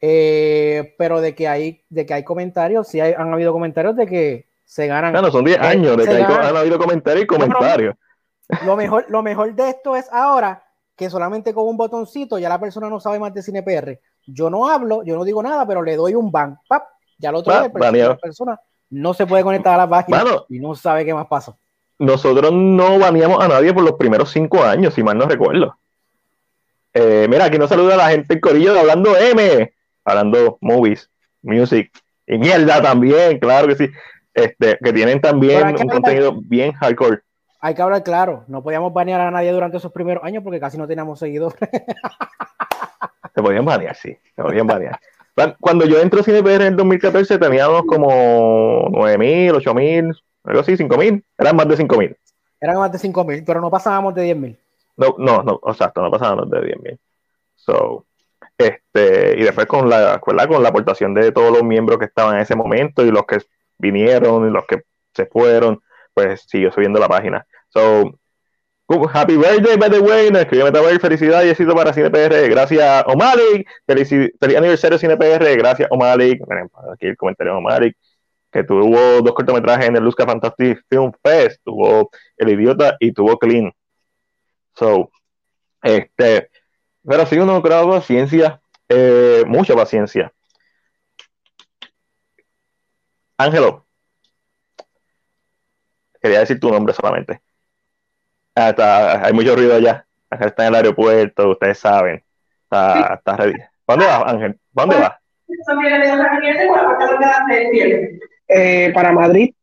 [0.00, 4.06] eh, pero de que hay, de que hay comentarios, sí hay, han habido comentarios de
[4.06, 5.12] que se ganan.
[5.12, 7.94] Bueno, son 10 años de que hay, han habido comentarios y comentarios.
[8.64, 12.58] lo, mejor, lo mejor de esto es ahora que solamente con un botoncito ya la
[12.58, 14.00] persona no sabe más de CinePR.
[14.26, 16.58] Yo no hablo, yo no digo nada, pero le doy un ban.
[16.68, 16.84] ¡pap!
[17.18, 21.04] Ya lo otro la persona no se puede conectar a la página y no sabe
[21.04, 21.56] qué más pasa.
[21.98, 25.76] Nosotros no baneamos a nadie por los primeros cinco años, si mal no recuerdo.
[26.94, 29.72] Eh, mira, aquí nos saluda la gente en Corillo de Hablando M,
[30.04, 31.10] hablando movies,
[31.42, 31.90] music
[32.26, 33.88] y mierda también, claro que sí.
[34.34, 37.20] Este, que tienen también un contenido bien hardcore.
[37.60, 40.78] Hay que hablar claro, no podíamos banear a nadie durante esos primeros años porque casi
[40.78, 41.58] no teníamos seguidores.
[43.34, 44.98] Se podían banear, sí, se podían banear.
[45.60, 51.22] Cuando yo entro a CinePR en el 2014 teníamos como 9.000, 8.000, algo así, 5.000.
[51.38, 52.16] Eran más de 5.000.
[52.60, 54.56] Eran más de 5.000, pero no pasábamos de 10.000.
[54.96, 56.98] No, no, no, exacto, no pasábamos de 10.000.
[57.54, 58.06] So,
[58.56, 62.42] este, y después con la, con la aportación de todos los miembros que estaban en
[62.42, 63.38] ese momento y los que
[63.78, 64.82] vinieron y los que
[65.14, 65.80] se fueron,
[66.14, 67.46] pues siguió subiendo la página.
[67.68, 68.17] So,
[68.88, 70.30] Happy birthday, by the way.
[70.30, 70.98] Nos escribió Metaverse.
[70.98, 72.48] Felicidad y éxito para CinePR.
[72.48, 73.68] Gracias, Omalik.
[73.86, 75.56] Feliz, feliz aniversario, CinePR.
[75.58, 76.40] Gracias, Omalik.
[76.92, 77.96] Aquí el comentario de Omalik.
[78.50, 81.60] Que tuvo dos cortometrajes en el Luzca Fantastic Film Fest.
[81.64, 83.70] Tuvo El Idiota y tuvo Clean.
[84.74, 85.10] So,
[85.82, 86.50] este.
[87.06, 88.60] Pero sí, uno creo paciencia.
[88.88, 90.32] Eh, mucha paciencia.
[93.36, 93.86] Ángelo.
[96.22, 97.42] Quería decir tu nombre solamente.
[98.60, 100.04] Ah, hay mucho ruido allá.
[100.30, 102.22] Ángel está en el aeropuerto, ustedes saben.
[102.64, 103.58] Está, está ready.
[103.86, 104.58] ¿Dónde vas, Ángel?
[104.72, 105.12] ¿Dónde vas?
[108.48, 109.54] Eh, para Madrid.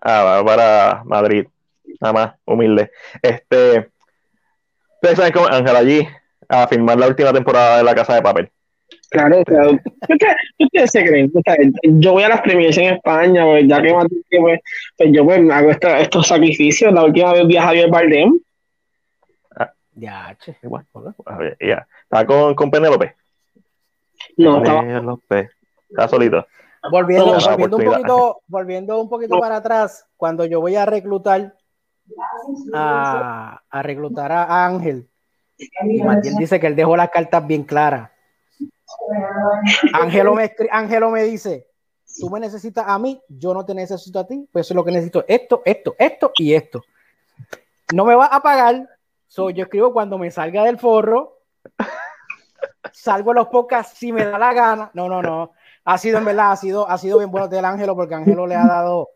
[0.00, 1.46] Ah, va para Madrid.
[2.00, 2.90] Nada más, humilde.
[3.20, 3.90] Este,
[4.94, 6.08] ustedes saben cómo Ángel allí
[6.48, 8.50] a filmar la última temporada de La Casa de Papel.
[9.10, 9.78] Claro, claro.
[10.58, 11.32] ¿Ustedes se creen?
[11.82, 14.60] Yo voy a las premiers en España, pues, ya que pues,
[14.96, 16.92] pues yo pues, hago estos sacrificios.
[16.92, 18.38] La última vez vi a Javier Bardem.
[19.56, 20.56] Ah, ya, che.
[20.62, 20.86] Igual,
[21.60, 21.86] ya.
[22.04, 23.14] ¿Estaba con, con Penélope?
[24.36, 25.18] No, estaba.
[25.90, 26.46] Está solito.
[26.90, 31.54] Volviendo, volviendo, un poquito, volviendo un poquito para atrás, cuando yo voy a reclutar
[32.74, 35.08] a, a reclutar a Ángel,
[35.56, 38.11] y Matías dice que él dejó las cartas bien claras
[39.92, 41.66] Ángelo me, Ángelo me dice,
[42.18, 44.84] tú me necesitas a mí, yo no te necesito a ti, pues eso es lo
[44.84, 46.82] que necesito, esto, esto, esto y esto.
[47.94, 48.88] No me vas a pagar,
[49.26, 51.40] soy yo escribo cuando me salga del forro,
[52.92, 54.90] salgo a los podcasts si me da la gana.
[54.94, 55.52] No, no, no.
[55.84, 58.54] Ha sido en verdad, ha sido, ha sido bien bueno del Ángelo porque Ángelo le
[58.54, 59.08] ha dado.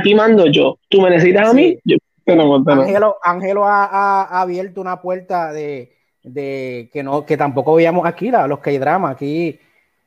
[0.00, 0.78] Aquí mando yo.
[0.88, 1.78] Tú me necesitas a mí.
[1.84, 8.30] Yo, Ángelo, Ángelo ha, abierto una puerta de, de que no que tampoco veíamos aquí
[8.30, 9.58] la, los K-drama aquí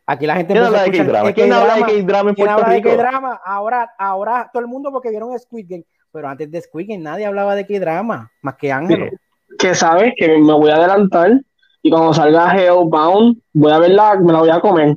[0.06, 1.34] aquí la gente ¿Quién habla de K-drama?
[1.34, 2.90] ¿Quién habla de K-drama en Puerto Rico?
[2.90, 3.42] K-drama?
[3.44, 7.26] Ahora, ahora todo el mundo porque vieron Squid Game, pero antes de Squid Game nadie
[7.26, 9.18] hablaba de K-drama, más que Ángel.
[9.58, 11.42] Que sabes que me voy a adelantar
[11.82, 14.96] y cuando salga Hellbound voy a verla, me la voy a comer.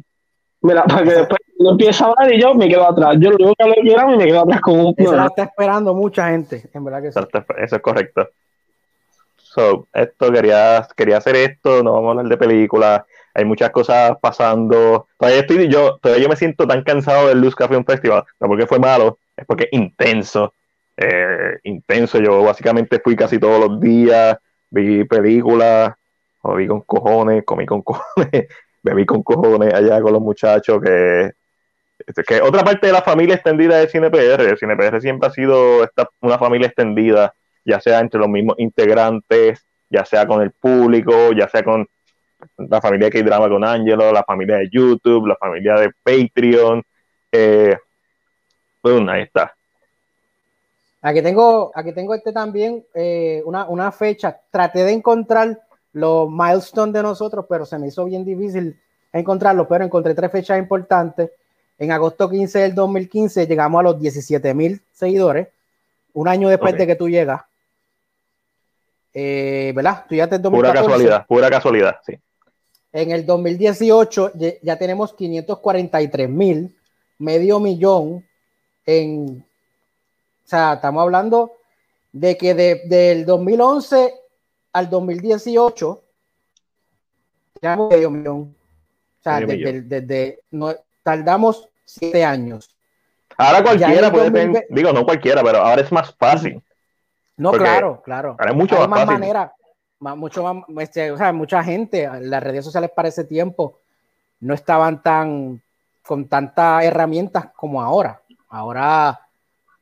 [0.60, 3.16] Mira, para que después no empieza a hablar y yo me quedo atrás.
[3.18, 5.26] Yo lo único que hablo de K-drama y me quedo atrás con un Eso la
[5.26, 7.20] está esperando mucha gente, en verdad que sí.
[7.58, 8.28] Eso es correcto.
[9.54, 13.02] So, esto quería, quería hacer esto, no vamos a hablar de películas,
[13.34, 15.06] hay muchas cosas pasando.
[15.16, 18.66] Todavía estoy, yo, todavía yo me siento tan cansado del Luz Café Festival, no porque
[18.66, 20.54] fue malo, es porque intenso.
[20.96, 24.36] Eh, intenso, yo básicamente fui casi todos los días,
[24.70, 25.94] vi películas,
[26.40, 27.44] comí con cojones,
[28.82, 31.32] bebí con cojones allá con los muchachos que
[32.26, 36.38] que otra parte de la familia extendida de CinePR, CinePR siempre ha sido esta, una
[36.38, 41.62] familia extendida ya sea entre los mismos integrantes, ya sea con el público, ya sea
[41.62, 41.86] con
[42.56, 46.82] la familia que drama con Angelo, la familia de YouTube, la familia de Patreon.
[47.32, 47.76] Eh,
[49.08, 49.54] ahí está.
[51.02, 54.40] Aquí tengo, aquí tengo este también, eh, una, una, fecha.
[54.50, 55.60] Traté de encontrar
[55.92, 58.80] los milestones de nosotros, pero se me hizo bien difícil
[59.12, 61.30] encontrarlos, pero encontré tres fechas importantes.
[61.78, 65.48] En agosto 15 del 2015 llegamos a los 17 mil seguidores,
[66.14, 67.42] un año después de que tú llegas.
[69.14, 70.04] Eh, ¿verdad?
[70.08, 72.18] Tú ya te Pura casualidad, pura casualidad, sí.
[72.92, 76.76] En el 2018 ya tenemos 543 mil,
[77.18, 78.24] medio millón
[78.86, 79.44] en,
[80.44, 81.52] o sea, estamos hablando
[82.12, 84.14] de que de, del 2011
[84.72, 86.02] al 2018
[87.62, 88.54] ya medio millón.
[89.18, 92.76] O sea, desde, no, tardamos siete años.
[93.36, 96.62] Ahora cualquiera puede, digo, no cualquiera, pero ahora es más fácil.
[97.36, 98.36] No, claro, claro.
[98.38, 99.06] Ahora es mucho más, fácil.
[99.06, 99.52] manera,
[99.98, 103.80] mucho más, este, o sea, mucha gente, las redes sociales para ese tiempo
[104.40, 105.62] no estaban tan
[106.02, 108.20] con tantas herramientas como ahora.
[108.48, 109.20] Ahora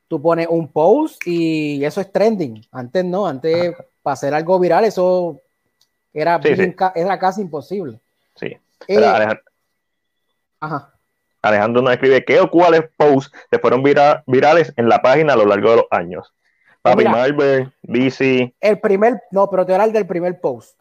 [0.09, 2.65] tú pones un post y eso es trending.
[2.71, 5.41] Antes no, antes para hacer algo viral eso
[6.13, 6.41] era,
[6.95, 8.01] era casi imposible.
[8.37, 8.57] Sí.
[8.89, 9.43] Eh, Alejandro,
[10.61, 10.93] ajá.
[11.43, 15.45] Alejandro nos escribe qué o cuáles posts se fueron virales en la página a lo
[15.45, 16.33] largo de los años.
[16.83, 18.55] Papi Marvel, DC.
[18.61, 20.77] El primer, no, pero te era el del primer post.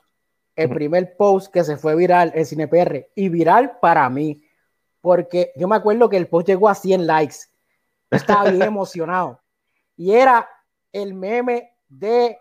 [0.55, 4.43] El primer post que se fue viral en CinePR y viral para mí,
[4.99, 7.35] porque yo me acuerdo que el post llegó a 100 likes.
[8.09, 9.39] Estaba bien emocionado.
[9.95, 10.49] Y era
[10.91, 12.37] el meme de.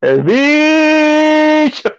[0.00, 1.90] ¡El bicho!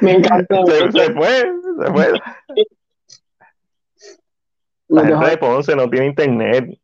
[0.00, 0.66] Me encanta.
[0.66, 2.12] Se, fue, se fue.
[4.88, 6.78] La gente de Ponce no tiene internet.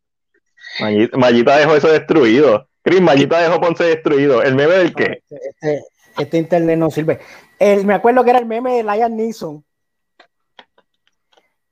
[0.81, 2.69] Mallita, dejó eso destruido.
[2.83, 4.43] Chris, Mallita dejó Ponce destruido.
[4.43, 5.23] ¿El meme del qué?
[5.29, 5.85] Este, este,
[6.19, 7.21] este internet no sirve.
[7.85, 9.65] me acuerdo que era el meme de Lion Neeson.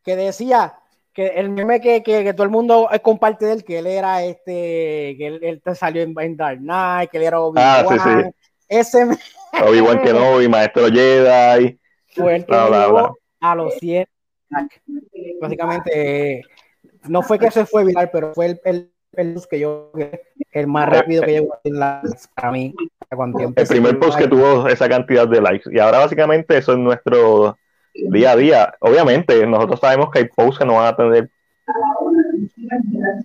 [0.04, 0.78] Que decía
[1.12, 5.16] que el meme que, que, todo el mundo comparte de él, que él era este,
[5.16, 7.66] que él, salió en, Dark Knight, que él era Obi-Wan.
[7.66, 8.30] Ah, sí, sí.
[8.68, 9.06] Ese
[9.66, 11.78] Obi-Wan Kenobi, Maestro Jedi.
[12.14, 14.06] Fue el que a los 100.
[15.40, 16.42] Básicamente,
[17.08, 19.92] no fue que se fue viral, pero fue el, el, el que yo,
[20.52, 21.58] el más rápido que llegó
[22.34, 22.74] para mí.
[23.56, 25.70] el primer post que tuvo esa cantidad de likes.
[25.72, 27.56] Y ahora básicamente eso es nuestro
[27.94, 28.74] día a día.
[28.80, 31.30] Obviamente, nosotros sabemos que hay posts que no van a tener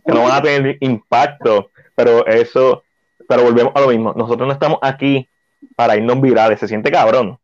[0.05, 2.83] que no van a tener impacto, pero eso,
[3.27, 4.13] pero volvemos a lo mismo.
[4.15, 5.27] Nosotros no estamos aquí
[5.75, 6.59] para irnos virales.
[6.59, 7.37] Se siente cabrón.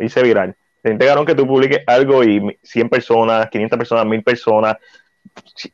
[0.00, 0.56] Hice viral.
[0.82, 4.76] Se siente cabrón que tú publiques algo y 100 personas, 500 personas, 1000 personas,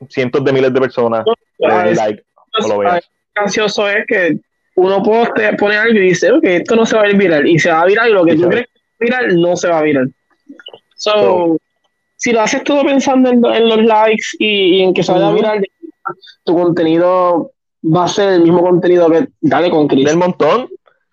[0.09, 1.25] cientos de miles de personas
[1.59, 2.23] le like
[2.63, 3.09] o lo veas.
[3.35, 4.39] Ansioso es que
[4.75, 7.47] uno puede poner algo y dice, ok, esto no se va a ir viral.
[7.47, 9.69] Y se va a viral y lo que tú crees que es viral no se
[9.69, 10.13] va a viral.
[10.95, 11.59] So,
[12.17, 15.65] si lo haces todo pensando en, los likes y, en que se vaya a viral,
[16.45, 17.53] tu contenido
[17.85, 20.05] va a ser el mismo contenido que dale con Chris.
[20.05, 20.69] Del montón,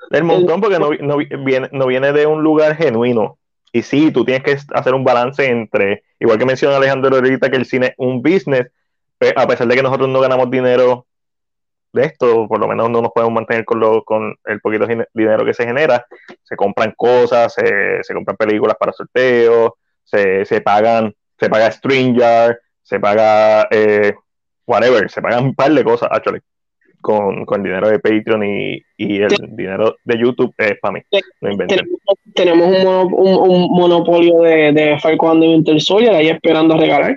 [0.10, 3.38] del montón, porque no, no, viene, no viene de un lugar genuino.
[3.75, 7.57] Y sí, tú tienes que hacer un balance entre, igual que menciona Alejandro ahorita, que
[7.57, 8.71] el cine es un business,
[9.35, 11.07] a pesar de que nosotros no ganamos dinero
[11.91, 15.43] de esto, por lo menos no nos podemos mantener con, lo, con el poquito dinero
[15.43, 16.05] que se genera.
[16.41, 19.71] Se compran cosas, se, se compran películas para sorteos,
[20.05, 24.13] se, se pagan, se paga StreamYard, se paga eh,
[24.65, 26.39] whatever, se pagan un par de cosas, actually,
[27.05, 31.01] con, con el dinero de Patreon y, y el dinero de YouTube es para mí.
[31.39, 31.55] No
[32.33, 32.67] tenemos,
[33.11, 37.15] un, un, monopolio de, de Falcon de Winter Soldier ahí esperando a regalar.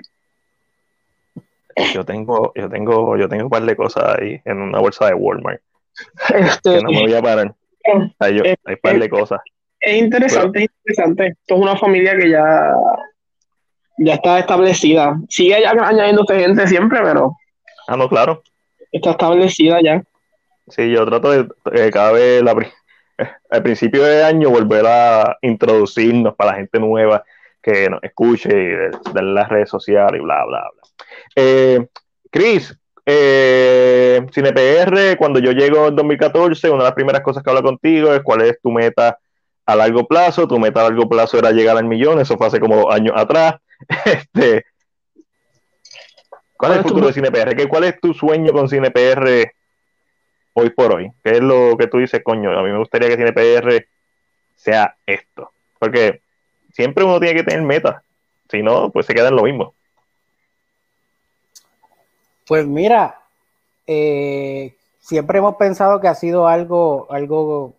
[1.91, 5.15] Yo tengo, yo tengo, yo tengo un par de cosas ahí en una bolsa de
[5.15, 5.59] Walmart.
[6.35, 7.55] Este, que no me voy a parar.
[8.19, 9.39] Hay, hay un par de cosas.
[9.79, 11.27] Es interesante, es interesante.
[11.29, 12.75] Esto es una familia que ya,
[13.97, 15.19] ya está establecida.
[15.29, 17.35] Sigue añadiéndose gente siempre, pero.
[17.87, 18.43] Ah, no, claro.
[18.91, 20.03] Está establecida ya.
[20.67, 22.55] Sí, yo trato de eh, cada vez la,
[23.49, 27.23] al principio de año volver a introducirnos para la gente nueva
[27.61, 30.81] que nos escuche y de, las redes sociales y bla, bla, bla.
[31.35, 31.87] Eh,
[32.31, 37.63] Chris, eh, CinePR, cuando yo llego en 2014, una de las primeras cosas que hablo
[37.63, 39.17] contigo es cuál es tu meta
[39.65, 40.47] a largo plazo.
[40.47, 43.55] Tu meta a largo plazo era llegar al millón, eso fue hace como años atrás.
[44.05, 44.65] Este,
[46.59, 47.69] ¿Cuál es el futuro de CinePR?
[47.69, 49.49] ¿Cuál es tu sueño con CinePR
[50.51, 51.09] hoy por hoy?
[51.23, 52.51] ¿Qué es lo que tú dices, coño?
[52.51, 53.87] A mí me gustaría que CinePR
[54.57, 55.51] sea esto.
[55.79, 56.21] Porque
[56.73, 58.03] siempre uno tiene que tener metas.
[58.51, 59.73] Si no, pues se queda en lo mismo.
[62.45, 63.21] Pues mira,
[63.87, 67.73] eh, siempre hemos pensado que ha sido algo, algo,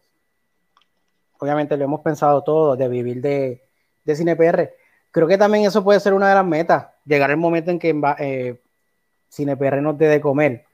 [1.38, 3.62] obviamente lo hemos pensado todo, de vivir de,
[4.04, 4.72] de CinePR.
[5.10, 7.94] Creo que también eso puede ser una de las metas, llegar el momento en que
[8.20, 8.58] eh,
[9.30, 10.64] CinePR nos dé de comer.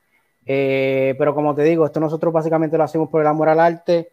[0.44, 4.10] Eh, pero como te digo, esto nosotros básicamente lo hacemos por el amor al arte.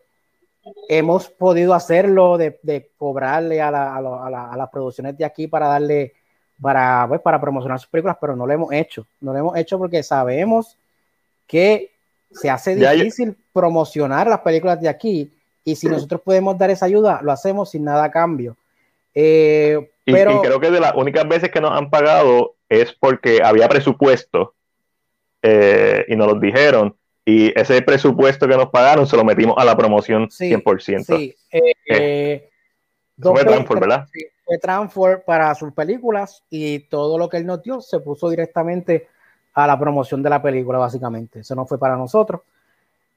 [0.88, 6.14] Hemos podido hacerlo de, cobrarle a, a las producciones de aquí para darle
[6.62, 9.06] para, pues, para promocionar sus películas, pero no lo hemos hecho.
[9.22, 10.78] No lo hemos hecho porque sabemos
[11.46, 11.92] que
[12.32, 15.32] se hace difícil promocionar las películas de aquí
[15.64, 18.56] y si nosotros podemos dar esa ayuda, lo hacemos sin nada a cambio.
[19.14, 23.42] Eh, pero, y, creo que de las únicas veces que nos han pagado es porque
[23.44, 24.56] había presupuesto
[25.42, 26.96] eh, y nos lo dijeron
[27.26, 31.18] y ese presupuesto que nos pagaron se lo metimos a la promoción 100%.
[31.18, 31.36] Sí,
[31.88, 32.50] eh,
[33.20, 34.08] fue Transfer, ¿verdad?
[34.46, 39.08] fue Transfer para sus películas y todo lo que él nos dio se puso directamente
[39.54, 41.40] a la promoción de la película, básicamente.
[41.40, 42.42] Eso no fue para nosotros.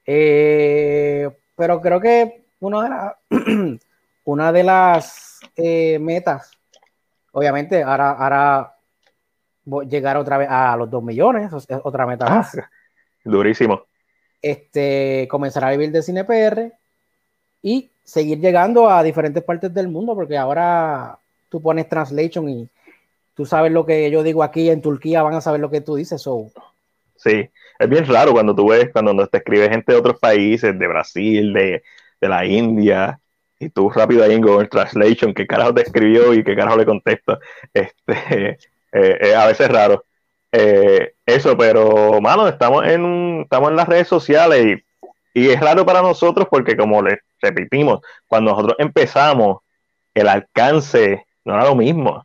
[0.05, 3.19] Eh, pero creo que una de, la,
[4.25, 6.53] una de las eh, metas,
[7.37, 8.75] obviamente, ahora, ahora
[9.87, 12.57] llegar otra vez a los 2 millones, es otra meta ah, más.
[13.23, 13.83] Durísimo.
[14.41, 16.73] Este, comenzar a vivir de cine PR
[17.61, 21.19] y seguir llegando a diferentes partes del mundo, porque ahora
[21.51, 22.71] tú pones translation y
[23.35, 25.97] tú sabes lo que yo digo aquí en Turquía, van a saber lo que tú
[25.97, 26.23] dices.
[26.23, 26.51] So.
[27.17, 30.89] Sí, es bien raro cuando tú ves, cuando te escribe gente de otros países, de
[30.89, 31.83] Brasil, de,
[32.23, 33.21] la India,
[33.59, 36.87] y tú rápido ahí en Google Translation, qué carajo te escribió y qué carajo le
[36.87, 37.39] contesta.
[37.73, 38.59] Este,
[38.93, 40.05] eh, a veces raro.
[40.53, 44.79] Eh, eso, pero, mano, estamos en, estamos en las redes sociales
[45.35, 49.59] y, y es raro para nosotros porque, como les repetimos, cuando nosotros empezamos,
[50.15, 52.25] el alcance no era lo mismo.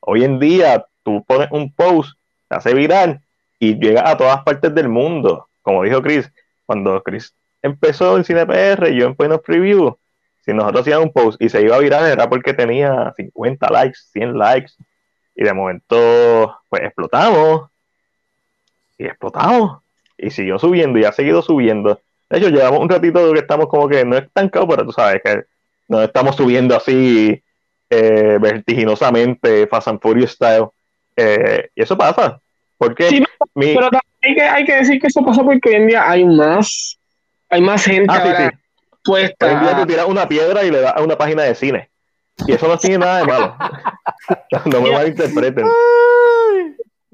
[0.00, 2.16] Hoy en día, tú pones un post,
[2.48, 3.20] se hace viral
[3.58, 5.48] y llega a todas partes del mundo.
[5.62, 6.30] Como dijo Chris,
[6.66, 9.96] cuando Chris empezó en CinePR yo en Point Preview,
[10.44, 13.98] si nosotros hacíamos un post y se iba a viral era porque tenía 50 likes,
[14.12, 14.72] 100 likes,
[15.34, 17.70] y de momento, pues explotamos,
[18.98, 19.82] y explotamos,
[20.18, 22.00] y siguió subiendo y ha seguido subiendo.
[22.28, 25.44] De hecho, llevamos un ratito que estamos como que no estancados, pero tú sabes que
[25.88, 27.42] no estamos subiendo así
[27.90, 30.68] eh, vertiginosamente, Fast and Furious style.
[31.16, 32.40] Eh, y eso pasa.
[32.78, 33.22] Porque
[33.54, 33.90] pero
[34.22, 36.98] hay, que, hay que decir que eso pasa porque hoy en día hay más,
[37.48, 38.50] hay más gente ah,
[39.04, 39.46] puesta.
[39.46, 41.90] Hoy en día tú tiras una piedra y le das a una página de cine.
[42.46, 43.56] Y eso no tiene nada de malo.
[44.66, 45.66] no me malinterpreten.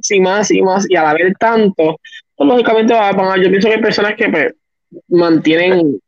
[0.00, 0.88] Sí, más, sí, más.
[0.88, 1.98] Y al haber tanto,
[2.36, 4.54] pues, lógicamente yo pienso que hay personas que pues,
[5.08, 6.00] mantienen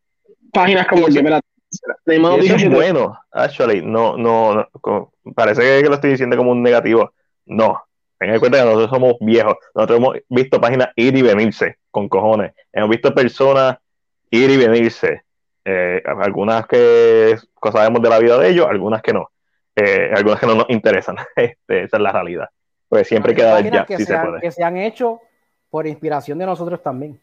[0.52, 1.40] páginas como yo me la
[2.06, 4.68] eso es bueno, actually, no, no,
[5.34, 7.12] parece que lo estoy diciendo como un negativo.
[7.46, 7.82] No,
[8.18, 9.56] tengan en cuenta que nosotros somos viejos.
[9.74, 12.52] Nosotros hemos visto páginas ir y venirse con cojones.
[12.72, 13.78] Hemos visto personas
[14.30, 15.22] ir y venirse.
[15.64, 17.36] Eh, algunas que
[17.72, 19.30] sabemos de la vida de ellos, algunas que no.
[19.76, 21.16] Eh, algunas que no nos interesan.
[21.36, 22.48] Este, esa es la realidad.
[22.88, 25.20] Pues siempre queda ya, que, se, que se han hecho
[25.70, 27.20] por inspiración de nosotros también.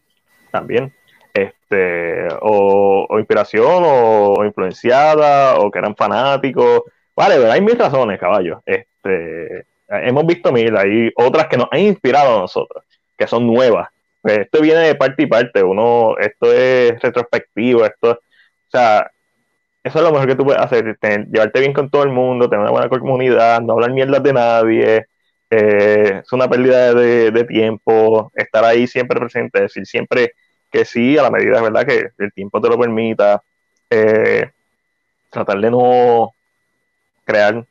[0.50, 0.92] También
[1.38, 6.82] este, o, inspiración o, influenciada o que eran fanáticos.
[7.14, 8.62] Vale, hay mil razones, caballo.
[8.64, 12.84] Este, hemos visto mil, hay otras que nos han inspirado a nosotros,
[13.16, 13.88] que son nuevas.
[14.20, 18.18] Pues esto viene de parte y parte, uno, esto es retrospectivo, esto,
[18.68, 19.10] o sea,
[19.82, 20.98] eso es lo mejor que tú puedes hacer,
[21.30, 25.06] llevarte bien con todo el mundo, tener una buena comunidad, no hablar mierdas de nadie,
[25.50, 30.34] eh, es una pérdida de, de, tiempo, estar ahí siempre presente, decir siempre
[30.70, 33.42] que sí, a la medida, ¿verdad?, que el tiempo te lo permita,
[33.88, 34.50] eh,
[35.30, 36.34] tratar de no
[37.24, 37.64] crear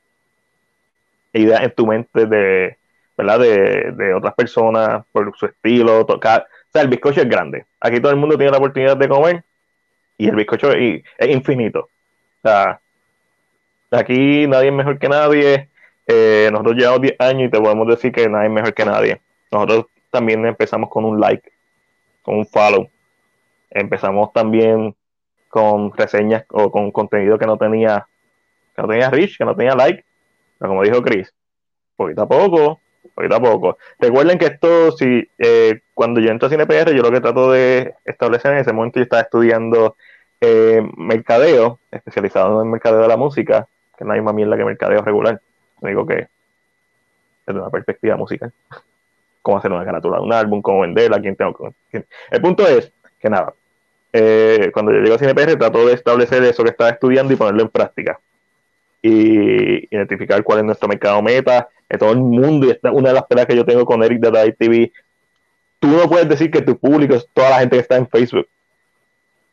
[1.34, 2.78] ideas en tu mente de,
[3.16, 6.48] ¿verdad?, de, otras personas por su estilo, tocar.
[6.70, 7.66] O sea, el bizcocho es grande.
[7.80, 9.43] Aquí todo el mundo tiene la oportunidad de comer
[10.18, 11.82] y el bizcocho es, infinito.
[11.82, 12.80] O sea,
[13.91, 15.70] aquí nadie es mejor que nadie.
[16.07, 19.22] Eh, nosotros llevamos 10 años y te podemos decir que nadie es mejor que nadie.
[19.51, 21.51] Nosotros también empezamos con un like
[22.28, 22.89] con un follow.
[23.70, 24.93] Empezamos también
[25.47, 28.05] con reseñas o con contenido que no tenía,
[28.76, 30.03] que no tenía reach, que no tenía like.
[30.59, 31.34] Pero como dijo Chris,
[31.95, 32.82] poquito a poco,
[33.15, 33.78] poquito a poco.
[33.97, 37.95] Recuerden que esto, si eh, cuando yo entro a CinePR, yo lo que trato de
[38.03, 39.95] establecer en ese momento, yo estaba estudiando
[40.42, 43.68] eh, mercadeo, especializado en mercadeo de la música,
[43.98, 45.42] que no hay más mierda que mercadeo regular.
[45.82, 46.28] Digo que
[47.46, 48.52] desde una perspectiva musical
[49.42, 51.74] cómo hacer una carátula de un álbum, cómo venderla, quién tengo
[52.30, 53.54] El punto es que nada,
[54.12, 57.62] eh, cuando yo llego a CinePR trato de establecer eso que estaba estudiando y ponerlo
[57.62, 58.20] en práctica.
[59.02, 63.10] Y identificar cuál es nuestro mercado meta, de todo el mundo, y esta es una
[63.10, 64.92] de las peleas que yo tengo con Eric de TV.
[65.80, 68.48] Tú no puedes decir que tu público es toda la gente que está en Facebook.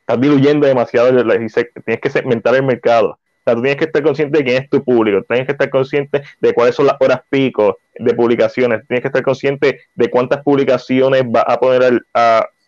[0.06, 4.44] Estás diluyendo demasiado, tienes que segmentar el mercado sea, tú tienes que estar consciente de
[4.44, 8.14] quién es tu público, tienes que estar consciente de cuáles son las horas pico de
[8.14, 12.02] publicaciones, tienes que estar consciente de cuántas publicaciones va a poner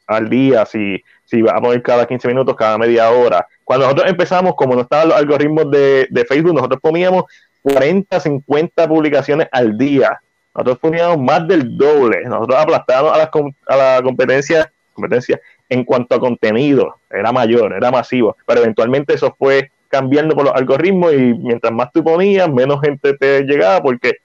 [0.07, 3.47] al, día, si, si va a poner cada 15 minutos, cada media hora.
[3.65, 7.25] Cuando nosotros empezamos, como no estaban los algoritmos de, Facebook, nosotros poníamos
[7.63, 10.21] 40, 50 publicaciones al día.
[10.55, 12.23] Nosotros poníamos más del doble.
[12.25, 13.31] Nosotros aplastábamos a la,
[13.67, 19.35] a la competencia, competencia en cuanto a contenido, era mayor, era masivo, pero eventualmente eso
[19.39, 24.17] fue cambiando por los algoritmos y mientras más tú ponías, menos gente te llegaba porque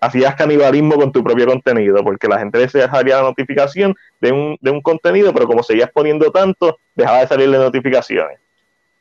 [0.00, 4.70] hacías canibalismo con tu propio contenido, porque la gente dejaría la notificación de un, de
[4.70, 8.38] un contenido, pero como seguías poniendo tanto, dejaba de salirle notificaciones.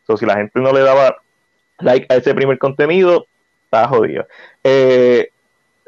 [0.02, 1.18] Entonces, si la gente no le daba
[1.80, 3.28] like a ese primer contenido,
[3.66, 4.26] estaba jodido.
[4.64, 5.30] Eh,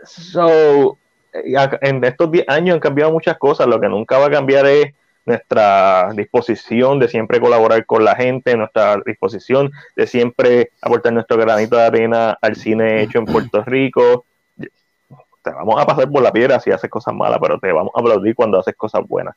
[0.03, 0.97] so,
[1.33, 4.93] en estos 10 años han cambiado muchas cosas, lo que nunca va a cambiar es
[5.25, 11.75] nuestra disposición de siempre colaborar con la gente, nuestra disposición de siempre aportar nuestro granito
[11.75, 14.25] de arena al cine hecho en Puerto Rico.
[14.57, 17.99] Te vamos a pasar por la piedra si haces cosas malas, pero te vamos a
[17.99, 19.35] aplaudir cuando haces cosas buenas.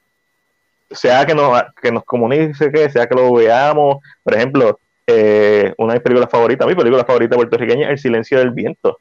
[0.91, 3.99] Sea que nos, que nos comunique, que sea que lo veamos.
[4.23, 8.51] Por ejemplo, eh, una de mis películas favoritas, mi película favorita puertorriqueña, El silencio del
[8.51, 8.99] viento.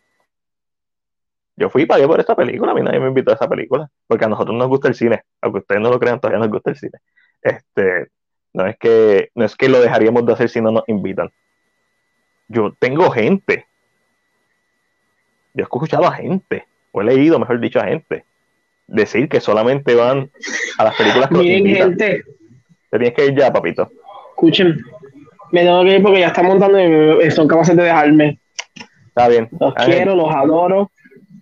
[1.56, 3.90] Yo fui y pagué por esta película, a mí nadie me invitó a esa película,
[4.08, 6.72] porque a nosotros nos gusta el cine, aunque ustedes no lo crean, todavía nos gusta
[6.72, 7.00] el cine.
[7.42, 8.08] Este,
[8.54, 11.30] no es que, no es que lo dejaríamos de hacer si no nos invitan.
[12.48, 13.66] Yo tengo gente.
[15.54, 18.26] Yo he escuchado a gente, o he leído, mejor dicho, a gente,
[18.88, 20.32] decir que solamente van
[20.78, 22.24] a las películas que Miren, gente.
[22.90, 23.90] Te tienes que ir ya, papito.
[24.30, 24.80] Escuchen,
[25.52, 28.40] me tengo que ir porque ya están montando y son capaces de dejarme.
[29.08, 29.50] Está bien.
[29.60, 30.90] Los quiero, los adoro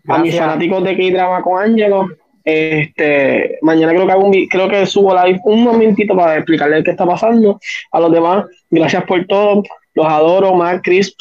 [0.09, 2.07] a mis fanáticos de K-Drama con Angelo.
[2.43, 6.91] Este, mañana creo que hago un, creo que subo live un momentito para explicarles qué
[6.91, 7.59] está pasando.
[7.91, 9.63] A los demás, gracias por todo.
[9.93, 11.15] Los adoro, Mark, Chris.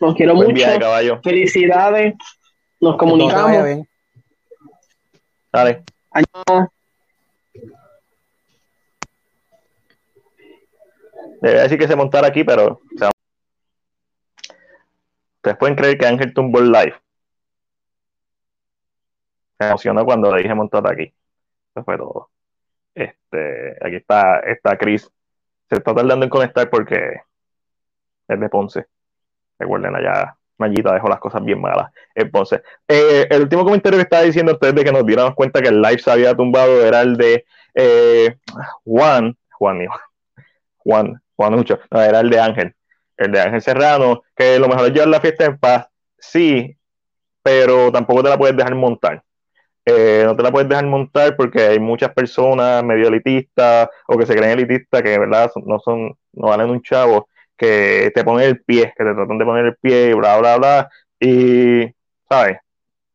[0.00, 0.66] Los quiero mucho.
[1.22, 2.14] Felicidades.
[2.80, 3.86] Nos comunicamos.
[5.52, 5.82] Dale.
[11.40, 12.80] Debe decir que se montara aquí, pero
[15.36, 16.94] ustedes pueden creer que Ángel tumbó el live
[19.58, 21.12] me emocionó cuando le dije montar aquí.
[21.74, 22.30] Eso fue todo.
[22.94, 25.10] Este, aquí está, está Chris.
[25.68, 27.20] Se está tardando en conectar porque
[28.28, 28.86] es de Ponce.
[29.58, 32.62] Recuerden allá, Mayita dejó las cosas bien malas en Ponce.
[32.88, 35.80] Eh, el último comentario que estaba diciendo ustedes de que nos diéramos cuenta que el
[35.80, 37.44] live se había tumbado era el de
[37.74, 38.36] eh,
[38.84, 39.80] Juan, Juan,
[40.78, 42.74] Juan, Juanucho, no, era el de Ángel,
[43.16, 45.88] el de Ángel Serrano, que lo mejor es llevar la fiesta en paz,
[46.18, 46.76] sí,
[47.42, 49.22] pero tampoco te la puedes dejar montar.
[49.86, 54.24] Eh, no te la puedes dejar montar porque hay muchas personas medio elitistas o que
[54.24, 58.48] se creen elitistas que de verdad no son, no valen un chavo, que te ponen
[58.48, 60.90] el pie, que te tratan de poner el pie y bla, bla, bla.
[61.20, 61.86] Y,
[62.28, 62.58] ¿sabes?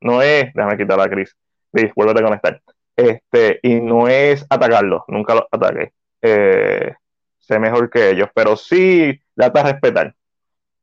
[0.02, 1.36] No es, déjame quitar la Cris,
[1.72, 2.62] Cris, vuélvete a conectar.
[2.96, 5.94] Este, y no es atacarlo, nunca los ataque.
[6.22, 6.94] Eh,
[7.40, 10.16] sé mejor que ellos, pero sí, date a respetar.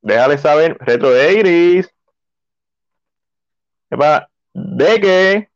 [0.03, 1.95] Déjale saber, retro de Iris.
[4.55, 5.49] de que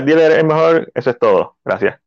[0.00, 1.56] Diel es el mejor, eso es todo.
[1.64, 2.00] Gracias.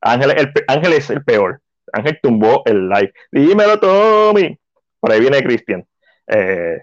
[0.00, 1.60] Ángel, el, Ángel es el peor.
[1.92, 3.12] Ángel tumbó el live.
[3.32, 4.58] Dímelo, Tommy.
[5.00, 5.84] Por ahí viene Cristian.
[6.28, 6.82] Eh,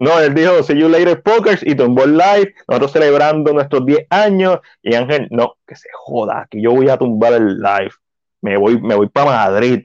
[0.00, 2.54] no, él dijo, see you later, pokers, y tumbó el live.
[2.68, 4.58] Nosotros celebrando nuestros 10 años.
[4.82, 7.92] Y Ángel, no, que se joda, que yo voy a tumbar el live.
[8.40, 9.84] Me voy, me voy para Madrid.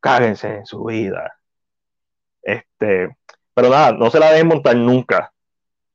[0.00, 1.38] Cáguense en su vida.
[2.42, 3.16] Este,
[3.54, 5.32] pero nada, no se la dejen montar nunca.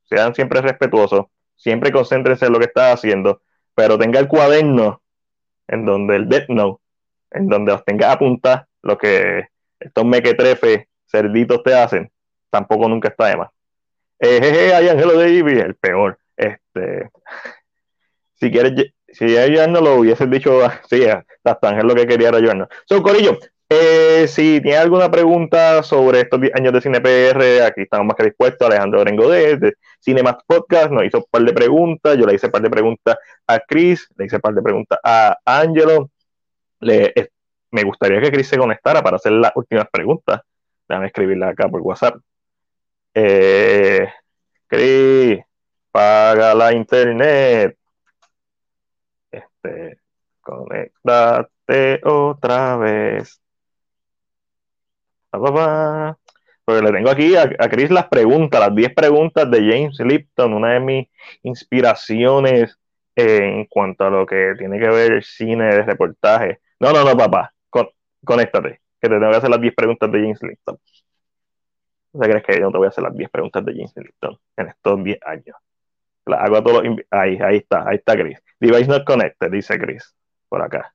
[0.06, 1.26] Sean siempre respetuosos
[1.58, 3.42] siempre concéntrese en lo que está haciendo,
[3.76, 5.02] pero tenga el cuaderno
[5.68, 6.82] en donde el Death Note,
[7.32, 9.50] en donde os tenga apuntar lo que
[9.80, 12.12] estos mequetrefes cerditos te hacen,
[12.50, 13.50] tampoco nunca está de más.
[14.20, 16.18] Eh, jeje, hay Angelo Davis, el peor.
[16.36, 17.10] Este,
[18.36, 21.04] si quieres, si ella no lo hubiese dicho así,
[21.44, 22.68] hasta Ángel lo que quería era no.
[22.86, 23.38] So, Corillo,
[23.70, 28.24] eh, si tiene alguna pregunta sobre estos 10 años de CinePR, aquí estamos más que
[28.24, 28.66] dispuestos.
[28.66, 32.18] Alejandro Orengo de, Cinemax Podcast nos hizo un par de preguntas.
[32.18, 35.00] Yo le hice un par de preguntas a Chris, le hice un par de preguntas
[35.04, 36.10] a Angelo.
[36.80, 37.14] Le,
[37.72, 40.42] me gustaría que Chris se conectara para hacer las últimas preguntas.
[40.88, 42.16] Déjame escribirla acá por WhatsApp.
[43.14, 44.08] Eh,
[44.68, 45.40] Chris,
[45.92, 47.78] paga la internet.
[49.32, 50.00] Este,
[50.42, 53.42] conectate otra vez.
[55.40, 60.54] Porque le tengo aquí a, a Chris las preguntas, las 10 preguntas de James Lipton,
[60.54, 61.08] una de mis
[61.44, 62.78] inspiraciones
[63.16, 66.60] en cuanto a lo que tiene que ver el cine de reportaje.
[66.80, 67.90] No, no, no, papá, con,
[68.24, 70.78] conéctate, que te tengo que hacer las 10 preguntas de James Lipton.
[72.14, 74.38] ¿No crees que yo no te voy a hacer las 10 preguntas de James Lipton
[74.58, 75.56] en estos 10 años?
[76.26, 78.40] Las hago a todos ahí, ahí está, ahí está Chris.
[78.60, 80.14] Device not connected, dice Chris,
[80.50, 80.94] por acá.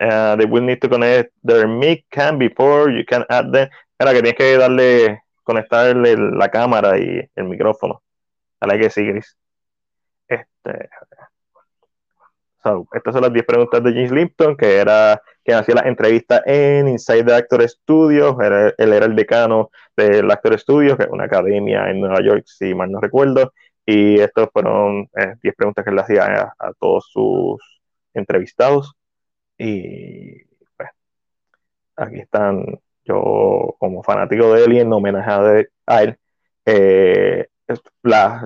[0.00, 3.68] Uh, they will need to connect their mic cam before you can add them.
[3.98, 8.02] Era que tienes que darle, conectarle la cámara y el micrófono.
[8.60, 9.36] Dale que sí, Gris.
[10.28, 10.88] Este.
[12.92, 16.88] estas son las 10 preguntas de James Lipton, que era quien hacía las entrevistas en
[16.88, 18.36] Inside the Actor Studios.
[18.78, 22.74] él era el decano del Actor Studios, que es una academia en Nueva York, si
[22.74, 23.52] mal no recuerdo.
[23.86, 27.60] Y estas fueron 10 eh, preguntas que él hacía a, todos sus
[28.14, 28.94] entrevistados.
[29.58, 30.44] Y
[30.76, 30.90] pues,
[31.96, 36.18] aquí están, yo como fanático de él y en homenaje a, él,
[36.66, 37.46] eh,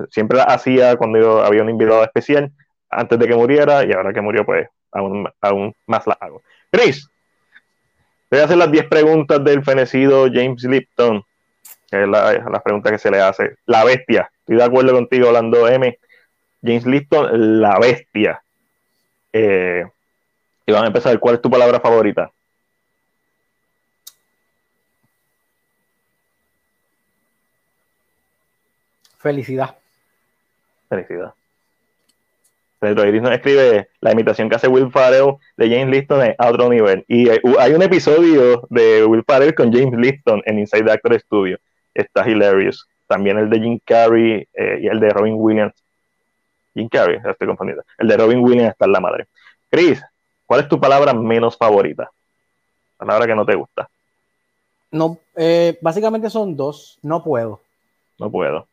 [0.09, 2.51] siempre la hacía cuando había un invitado especial
[2.89, 6.41] antes de que muriera y ahora que murió, pues aún, aún más la hago.
[6.71, 7.07] Chris,
[8.29, 11.23] voy a hacer las 10 preguntas del fenecido James Lipton,
[11.89, 13.55] que es la, pregunta que se le hace.
[13.65, 15.97] La bestia, estoy de acuerdo contigo, hablando M.
[16.61, 18.41] James Lipton, la bestia.
[19.31, 19.85] Eh,
[20.69, 21.19] y vamos a empezar.
[21.19, 22.31] ¿Cuál es tu palabra favorita?
[29.17, 29.75] Felicidad.
[30.87, 31.33] Felicidad.
[32.77, 36.69] Pedro Iris nos escribe la imitación que hace Will Farrell de James Liston a otro
[36.69, 37.03] nivel.
[37.07, 41.57] Y hay un episodio de Will Farrell con James Liston en Inside the Actor Studio.
[41.95, 42.87] Está hilarious.
[43.07, 45.73] También el de Jim Carrey eh, y el de Robin Williams.
[46.75, 47.83] Jim Carrey, estoy confundido.
[47.97, 49.25] El de Robin Williams está en la madre.
[49.69, 50.01] Chris,
[50.49, 52.09] ¿cuál es tu palabra menos favorita?
[52.97, 53.87] Palabra que no te gusta.
[54.89, 56.97] No, eh, básicamente son dos.
[57.03, 57.61] No puedo.
[58.17, 58.67] No puedo.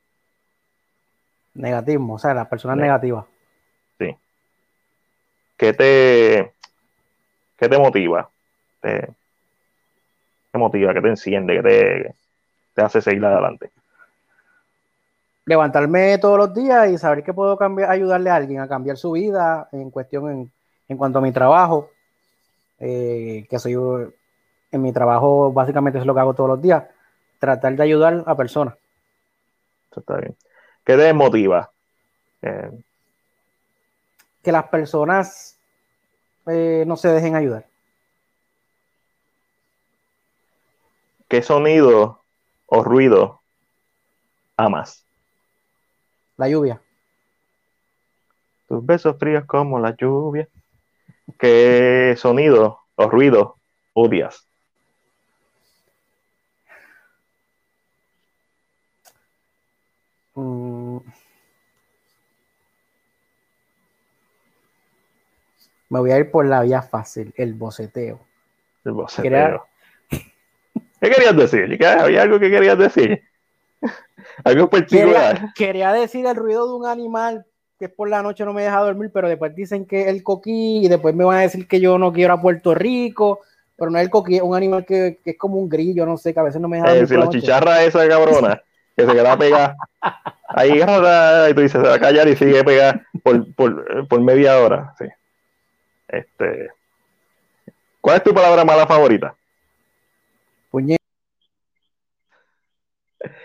[1.53, 3.27] Negativismo, o sea, las personas negativas.
[5.59, 6.55] ¿qué te,
[7.59, 8.31] qué te motiva?
[8.83, 9.09] ¿Qué
[10.53, 10.95] te motiva?
[10.95, 11.57] ¿Qué te enciende?
[11.57, 12.15] ¿Qué
[12.75, 13.71] te, hace seguir adelante?
[15.45, 19.13] Levantarme todos los días y saber que puedo cambiar, ayudarle a alguien a cambiar su
[19.13, 20.53] vida en cuestión en,
[20.97, 21.91] cuanto a mi trabajo,
[22.79, 26.85] eh, que soy en mi trabajo básicamente es lo que hago todos los días,
[27.39, 28.75] tratar de ayudar a personas.
[29.97, 30.37] está bien.
[30.85, 31.71] ¿Qué te motiva?
[32.43, 32.71] Eh,
[34.43, 35.59] que las personas
[36.47, 37.67] eh, no se dejen ayudar.
[41.29, 42.21] ¿Qué sonido
[42.67, 43.41] o ruido
[44.57, 45.05] amas?
[46.37, 46.81] La lluvia.
[48.69, 50.49] Tus besos fríos como la lluvia.
[51.39, 53.57] ¿Qué sonido o ruido
[53.95, 54.47] odias?
[60.35, 60.99] Mm.
[65.89, 68.21] me voy a ir por la vía fácil, el boceteo.
[68.85, 69.67] El boceteo.
[70.11, 71.85] ¿Qué querías decir?
[71.85, 73.23] ¿Había algo que querías decir?
[74.45, 75.53] algo particular.
[75.55, 77.47] Quería, decir el ruido de un animal
[77.79, 80.89] que por la noche no me deja dormir, pero después dicen que el coquí y
[80.89, 83.41] después me van a decir que yo no quiero a Puerto Rico,
[83.77, 86.33] pero no es el coquí, es un animal que, es como un grillo, no sé,
[86.33, 87.09] que a veces no me deja eh, dormir.
[87.09, 88.63] si la chicharra esa cabrona,
[88.97, 89.77] que se queda pegada
[90.49, 90.81] ahí,
[91.51, 94.95] y tú dices, se va a callar y sigue pegada por, por, por media hora.
[94.99, 95.05] Sí.
[96.09, 96.71] Este,
[98.01, 99.35] ¿Cuál es tu palabra mala favorita?
[100.71, 101.01] Puñet.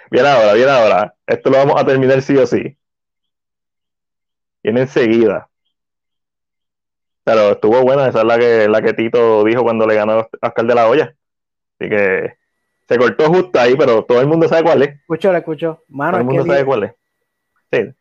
[0.09, 1.15] Bien ahora, bien ahora.
[1.25, 2.77] Esto lo vamos a terminar sí o sí.
[4.63, 5.49] Viene enseguida.
[7.23, 10.27] Pero estuvo buena, esa es la que, la que Tito dijo cuando le ganó a
[10.41, 11.15] Oscar de la Olla.
[11.79, 12.33] Así que
[12.87, 14.89] se cortó justo ahí, pero todo el mundo sabe cuál es.
[14.89, 15.83] Escucho, la escucho.
[15.87, 16.91] todo el mundo sabe cuál es.
[17.71, 17.93] Sí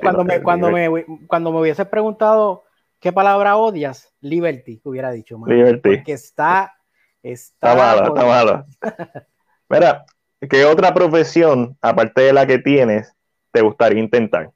[0.00, 2.64] cuando, me, cuando, me, cuando me hubiese preguntado
[3.00, 5.38] qué palabra odias, liberty, hubiera dicho.
[5.46, 5.96] Liberty.
[5.96, 6.74] Porque está.
[7.22, 8.66] Está, está malo, está malo.
[9.68, 10.04] Mira,
[10.50, 13.14] ¿qué otra profesión, aparte de la que tienes,
[13.52, 14.50] te gustaría intentar?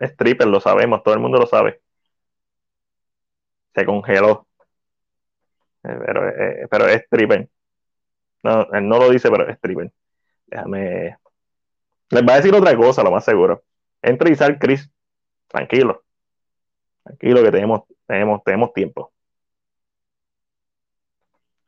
[0.00, 1.80] Stripper, lo sabemos, todo el mundo lo sabe.
[3.74, 4.46] Se congeló.
[5.84, 7.48] Eh, pero, eh, pero es stripper.
[8.42, 9.92] No, él no lo dice, pero es stripper.
[10.46, 11.16] Déjame.
[12.10, 13.64] Les va a decir otra cosa, lo más seguro.
[14.02, 14.90] Entra y sal, Chris.
[15.48, 16.04] Tranquilo.
[17.04, 19.12] Tranquilo que tenemos, tenemos, tenemos tiempo.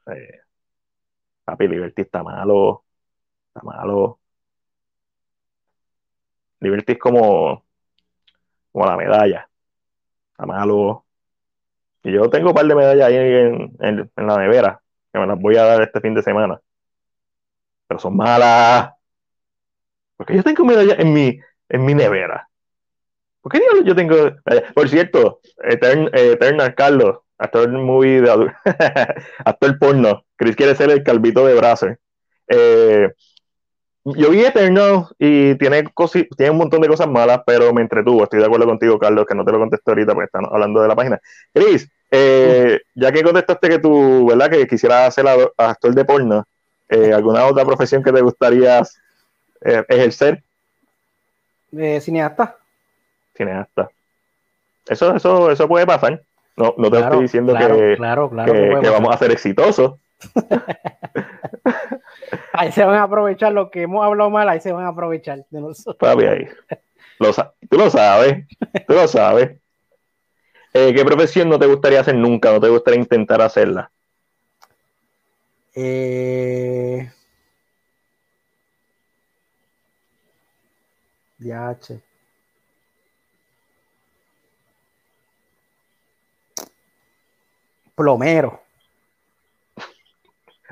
[0.06, 0.40] Eh,
[1.44, 2.84] papi, Liberty está malo.
[3.48, 4.20] Está malo.
[6.60, 7.64] Liberty es como,
[8.72, 9.48] como la medalla.
[10.38, 11.04] Malo.
[12.04, 14.80] Y yo tengo un par de medallas ahí en, la nevera,
[15.12, 16.60] que me las voy a dar este fin de semana.
[17.86, 18.92] Pero son malas.
[20.16, 21.38] Porque yo tengo medallas en mi,
[21.68, 22.48] en mi nevera.
[23.40, 24.14] ¿Por qué yo tengo.?
[24.74, 28.30] Por cierto, Eternal Carlos, actor movie de
[29.44, 30.24] actor porno.
[30.36, 31.98] Chris quiere ser el calvito de Bracer.
[32.48, 33.10] Eh,
[34.04, 35.84] yo vi Eternal y tiene,
[36.36, 38.24] tiene un montón de cosas malas, pero me entretuvo.
[38.24, 40.88] Estoy de acuerdo contigo, Carlos, que no te lo contesté ahorita porque estamos hablando de
[40.88, 41.20] la página.
[41.52, 44.50] Chris, eh, ya que contestaste que tú, ¿verdad?
[44.50, 45.26] Que quisieras ser
[45.56, 46.44] actor de porno,
[46.90, 48.80] Eh, ¿Alguna otra profesión que te gustaría
[49.60, 50.42] eh, ejercer?
[51.76, 52.56] Eh, cineasta.
[53.36, 53.90] Cineasta.
[54.88, 56.22] Eso, eso, eso puede pasar.
[56.56, 59.94] No, no te estoy diciendo que, que, vamos a ser exitosos.
[62.52, 65.44] ahí se van a aprovechar lo que hemos hablado mal, ahí se van a aprovechar
[65.50, 65.96] de nosotros.
[65.96, 66.48] Papi, ahí.
[67.70, 68.46] tú lo sabes,
[68.86, 69.58] tú lo sabes.
[70.74, 72.52] Eh, ¿Qué profesión no te gustaría hacer nunca?
[72.52, 73.90] ¿No te gustaría intentar hacerla?
[75.74, 77.10] Eh...
[81.38, 82.02] DH.
[87.94, 88.67] Plomero.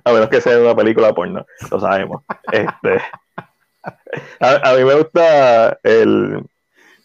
[0.07, 2.23] A menos que sea una película porno, lo sabemos.
[2.53, 3.03] Este,
[4.39, 6.45] a, mí me gusta el,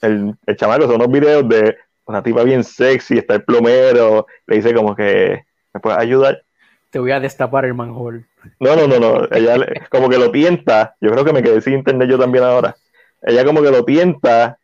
[0.03, 4.55] el, el chamaco, son unos videos de una tipa bien sexy, está el plomero, le
[4.55, 5.43] dice como que,
[5.73, 6.43] ¿me puedes ayudar?
[6.91, 8.25] Te voy a destapar el manhole.
[8.59, 11.73] No, no, no, no, ella como que lo tienta, yo creo que me quedé sin
[11.73, 12.75] entender yo también ahora.
[13.23, 14.59] Ella como que lo tienta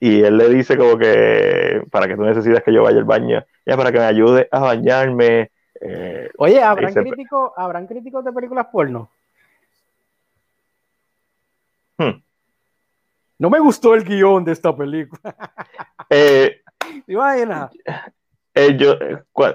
[0.00, 3.44] y él le dice como que, para que tú necesitas que yo vaya al baño,
[3.66, 5.50] ya para que me ayude a bañarme.
[5.86, 9.10] Eh, Oye, ¿habrán, críticos, ¿habrán críticos de películas porno?
[11.98, 12.22] Hmm.
[13.38, 15.20] No me gustó el guion de esta película.
[16.10, 16.60] Eh,
[18.54, 18.98] eh, yo,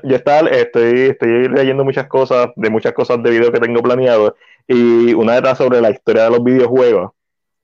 [0.04, 4.36] yo estaba, estoy, estoy leyendo muchas cosas, de muchas cosas de video que tengo planeado,
[4.68, 7.12] y una de ellas sobre la historia de los videojuegos.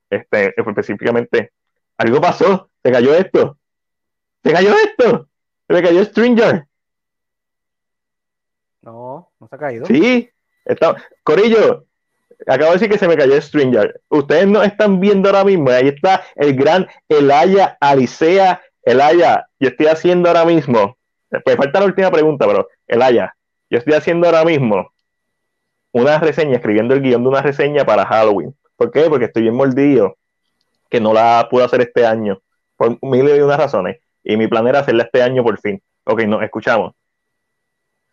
[0.09, 1.51] Este, específicamente,
[1.97, 3.57] algo pasó, se cayó esto,
[4.43, 5.27] se cayó esto,
[5.67, 6.67] se me cayó Stranger.
[8.85, 9.85] No, no se ha caído.
[9.87, 10.29] Sí,
[10.63, 11.85] está, Corillo,
[12.45, 13.99] acabo de decir que se me cayó Stranger.
[14.09, 19.87] Ustedes no están viendo ahora mismo, ahí está el gran Elaya Alicea Elaya, yo estoy
[19.87, 20.97] haciendo ahora mismo,
[21.43, 23.35] pues falta la última pregunta, pero Elaya,
[23.71, 24.91] yo estoy haciendo ahora mismo
[25.91, 28.55] una reseña, escribiendo el guion de una reseña para Halloween.
[28.75, 29.09] ¿Por qué?
[29.09, 30.17] Porque estoy bien mordido,
[30.89, 32.41] que no la pude hacer este año,
[32.77, 33.97] por miles de unas razones.
[34.23, 35.81] Y mi plan era hacerla este año por fin.
[36.03, 36.93] Ok, nos escuchamos.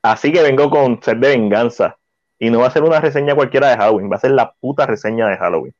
[0.02, 1.96] Así que vengo con ser de venganza.
[2.38, 4.84] Y no va a ser una reseña cualquiera de Halloween, va a ser la puta
[4.84, 5.74] reseña de Halloween.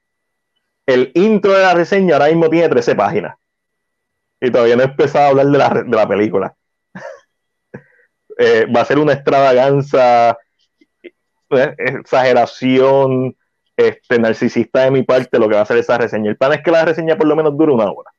[0.87, 3.37] El intro de la reseña ahora mismo tiene 13 páginas
[4.43, 6.55] y todavía no he empezado a hablar de la, de la película.
[8.39, 10.39] Eh, va a ser una extravaganza,
[11.51, 13.37] eh, exageración,
[13.77, 16.31] este, narcisista de mi parte lo que va a ser esa reseña.
[16.31, 18.11] El plan es que la reseña por lo menos dure una hora.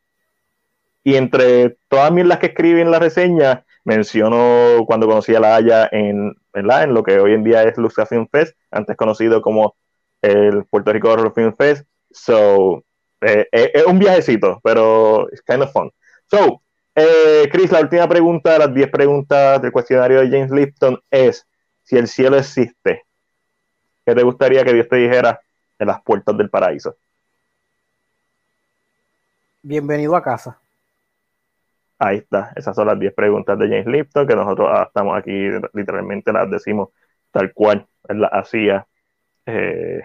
[1.04, 5.90] Y entre todas las que escribí en la reseña, menciono cuando conocí a la Haya
[5.92, 9.76] en, en lo que hoy en día es Luxa Film Fest, antes conocido como
[10.22, 11.86] el Puerto Rico Horror Film Fest.
[12.12, 12.84] So,
[13.22, 15.92] eh, es un viajecito, pero es kind of fun.
[16.30, 16.62] So,
[16.96, 21.46] eh, Chris, la última pregunta de las 10 preguntas del cuestionario de James Lipton es:
[21.84, 23.04] si el cielo existe,
[24.06, 25.42] ¿qué te gustaría que Dios te dijera
[25.80, 26.96] en las puertas del paraíso?
[29.62, 30.60] Bienvenido a casa.
[32.00, 35.32] Ahí está, esas son las 10 preguntas de James Lipton que nosotros ah, estamos aquí,
[35.74, 36.90] literalmente las decimos
[37.32, 38.88] tal cual él las hacía.
[39.46, 40.02] Eh,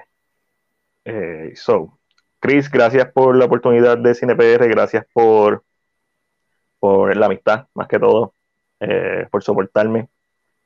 [1.05, 1.99] eh, so,
[2.41, 5.65] Chris, gracias por la oportunidad de CinePR, gracias por
[6.79, 8.35] por la amistad, más que todo,
[8.81, 10.09] eh, por soportarme.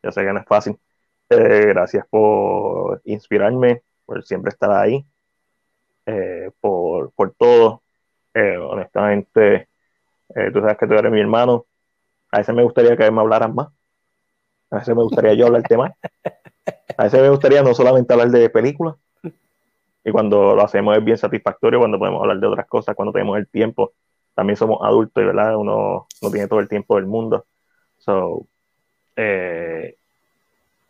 [0.03, 0.79] Yo sé que no es fácil.
[1.31, 5.07] Gracias por inspirarme, por siempre estar ahí,
[6.61, 7.83] por, por, todo.
[8.35, 9.69] honestamente,
[10.53, 11.67] tú sabes que tú eres mi hermano.
[12.31, 13.69] A veces me gustaría que me hablaran más.
[14.71, 15.93] A veces me gustaría yo hablar más.
[16.97, 18.97] A veces me gustaría no solamente hablar de películas.
[20.05, 23.39] Y cuando lo hacemos es bien satisfactorio, cuando podemos hablar de otras cosas, cuando tenemos
[23.39, 23.93] el tiempo
[24.35, 25.57] también somos adultos y ¿verdad?
[25.57, 27.47] uno no tiene todo el tiempo del mundo.
[27.99, 28.47] So,
[29.17, 29.97] eh,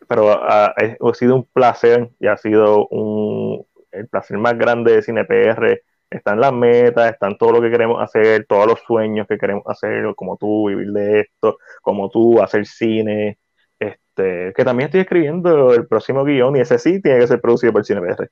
[0.07, 0.73] pero ha,
[1.13, 5.81] sido un placer y ha sido un, el placer más grande de CinePR.
[6.13, 10.13] Están las metas, están todo lo que queremos hacer, todos los sueños que queremos hacer,
[10.15, 13.39] como tú, vivir de esto, como tú, hacer cine.
[13.79, 17.73] Este, que también estoy escribiendo el próximo guion y ese sí tiene que ser producido
[17.73, 18.29] por CinePR,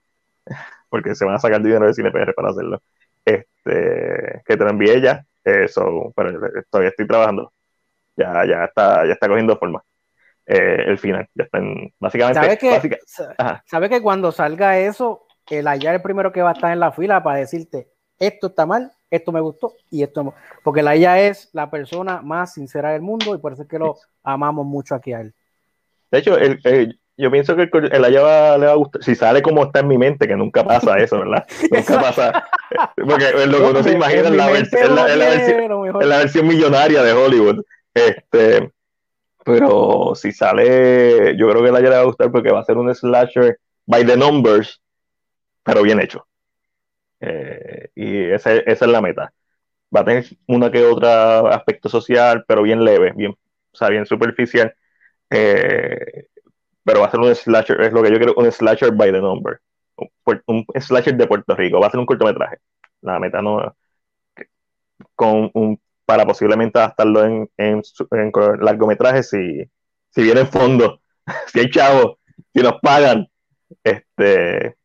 [0.90, 2.82] porque se van a sacar dinero de CinePR para hacerlo
[3.26, 6.32] este, que te lo envié ya, eso, pero
[6.70, 7.54] todavía estoy trabajando.
[8.16, 9.82] Ya, ya está, ya está cogiendo forma.
[10.46, 11.60] Eh, el final, ya está
[12.00, 12.40] básicamente.
[12.40, 13.00] ¿Sabes que,
[13.66, 16.80] ¿sabe que cuando salga eso, el allá es el primero que va a estar en
[16.80, 17.90] la fila para decirte
[18.22, 20.34] esto está mal, esto me gustó y esto
[20.64, 23.80] porque la ella es la persona más sincera del mundo y por eso es que
[23.80, 25.34] lo amamos mucho aquí a él.
[26.12, 29.64] De hecho, el, yo pienso que el Ayaba le va a gustar, si sale como
[29.64, 31.46] está en mi mente, que nunca pasa eso, ¿verdad?
[31.72, 32.46] nunca pasa,
[32.96, 37.64] porque lo que uno se imagina en la, versión, la, versión, millonaria de Hollywood.
[37.94, 38.72] Este,
[39.44, 42.66] pero si sale, yo creo que el Ayaba le va a gustar porque va a
[42.66, 44.82] ser un slasher by the numbers,
[45.64, 46.28] pero bien hecho.
[47.20, 49.34] Eh, y esa, esa, es la meta.
[49.96, 54.06] Va a tener una que otra aspecto social, pero bien leve, bien, o sea, bien
[54.06, 54.74] superficial.
[55.30, 56.28] Eh,
[56.84, 59.22] pero va a ser un slasher, es lo que yo quiero, un slasher by the
[59.22, 59.62] number.
[59.96, 62.58] Un, un slasher de Puerto Rico, va a ser un cortometraje.
[63.02, 63.76] La meta no.
[65.16, 67.82] Con un, para posiblemente adaptarlo en, en,
[68.12, 69.64] en largometraje si,
[70.10, 71.02] si viene en fondo,
[71.48, 72.18] si hay chavos,
[72.54, 73.28] si nos pagan.
[73.84, 74.76] Este,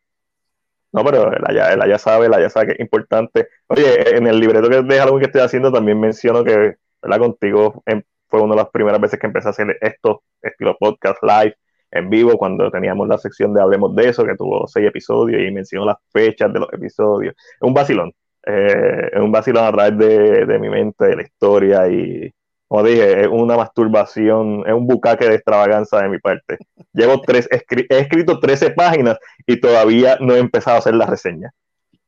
[0.97, 3.49] no, pero él ya, ya sabe, él ya sabe que es importante.
[3.67, 7.19] Oye, en el libreto que de algo que estoy haciendo también menciono que, ¿verdad?
[7.19, 7.83] Contigo
[8.29, 11.55] fue una de las primeras veces que empecé a hacer esto, estilo podcast live,
[11.91, 15.53] en vivo, cuando teníamos la sección de Hablemos de eso, que tuvo seis episodios y
[15.53, 17.35] menciono las fechas de los episodios.
[17.37, 18.13] Es un vacilón,
[18.47, 22.33] eh, es un vacilón a través de, de mi mente, de la historia y,
[22.69, 26.59] como dije, es una masturbación, es un bucaque de extravaganza de mi parte.
[26.93, 27.64] Llevo tres, he
[27.99, 31.53] escrito 13 páginas y todavía no he empezado a hacer la reseña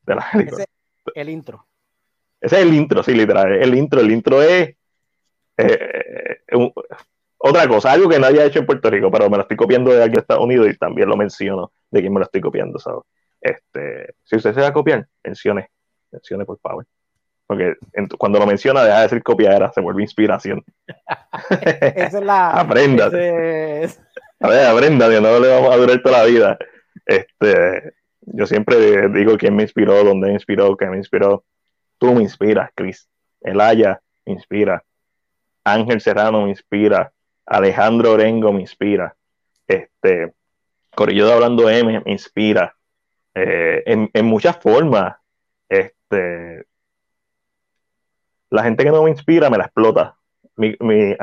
[0.02, 0.64] de la película.
[1.14, 1.64] el intro.
[2.40, 3.52] Ese es el intro, sí, literal.
[3.52, 4.74] El intro, el intro es
[5.56, 6.38] eh,
[7.36, 9.92] otra cosa, algo que nadie ha hecho en Puerto Rico, pero me lo estoy copiando
[9.92, 12.80] de aquí de Estados Unidos y también lo menciono de quién me lo estoy copiando,
[12.80, 13.02] ¿sabes?
[13.40, 15.70] Este, si usted se va a copiar, mencione,
[16.10, 16.84] mencione por favor
[17.48, 17.76] porque
[18.18, 20.62] cuando lo menciona deja de ser copiadera, se vuelve inspiración.
[21.50, 22.50] Esa es la...
[22.60, 23.06] aprenda.
[23.06, 26.58] A ver, aprenda, no le vamos a durar toda la vida.
[27.06, 31.42] Este, yo siempre digo quién me inspiró, dónde me inspiró, qué me inspiró.
[31.96, 33.08] Tú me inspiras, Chris.
[33.40, 34.84] Elaya me inspira.
[35.64, 37.12] Ángel Serrano me inspira.
[37.46, 39.16] Alejandro Orengo me inspira.
[39.66, 40.34] Este,
[40.94, 42.76] Corillo de Hablando M me inspira.
[43.34, 45.16] Eh, en, en, muchas formas.
[45.66, 46.67] Este,
[48.50, 50.16] la gente que no me inspira me la explota.
[50.56, 51.16] Mi, mi uh,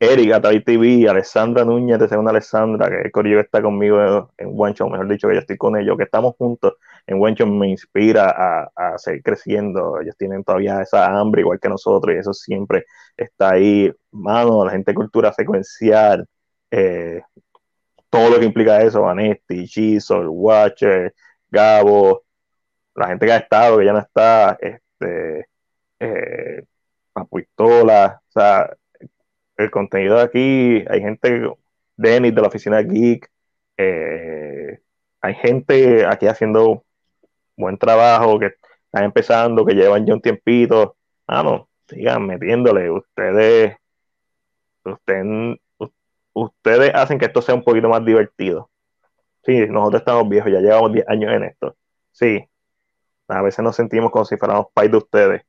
[0.00, 5.28] Erika, TV, Alessandra Núñez de Segunda Alessandra, que Corillo está conmigo en One mejor dicho,
[5.28, 6.74] que yo estoy con ellos, que estamos juntos
[7.06, 10.00] en One me inspira a, a, seguir creciendo.
[10.00, 12.84] Ellos tienen todavía esa hambre, igual que nosotros, y eso siempre
[13.16, 13.92] está ahí.
[14.12, 16.26] Mano, la gente de cultura secuencial,
[16.70, 17.22] eh,
[18.10, 21.14] todo lo que implica eso, Vanetti, Chisol, Watcher,
[21.50, 22.22] Gabo,
[22.94, 25.47] la gente que ha estado, que ya no está, este
[26.00, 26.64] eh,
[27.26, 28.76] Pistola, o sea,
[29.56, 31.50] el contenido de aquí, hay gente,
[31.96, 33.28] Denis de la oficina Geek,
[33.76, 34.80] eh,
[35.20, 36.84] hay gente aquí haciendo
[37.56, 38.52] buen trabajo, que
[38.84, 40.96] están empezando, que llevan ya un tiempito,
[41.26, 43.76] vamos, sigan metiéndole, ustedes,
[44.84, 45.58] ustedes,
[46.32, 48.70] ustedes hacen que esto sea un poquito más divertido.
[49.44, 51.76] Sí, nosotros estamos viejos, ya llevamos 10 años en esto.
[52.12, 52.44] Sí,
[53.28, 55.42] a veces nos sentimos como si fuéramos pais de ustedes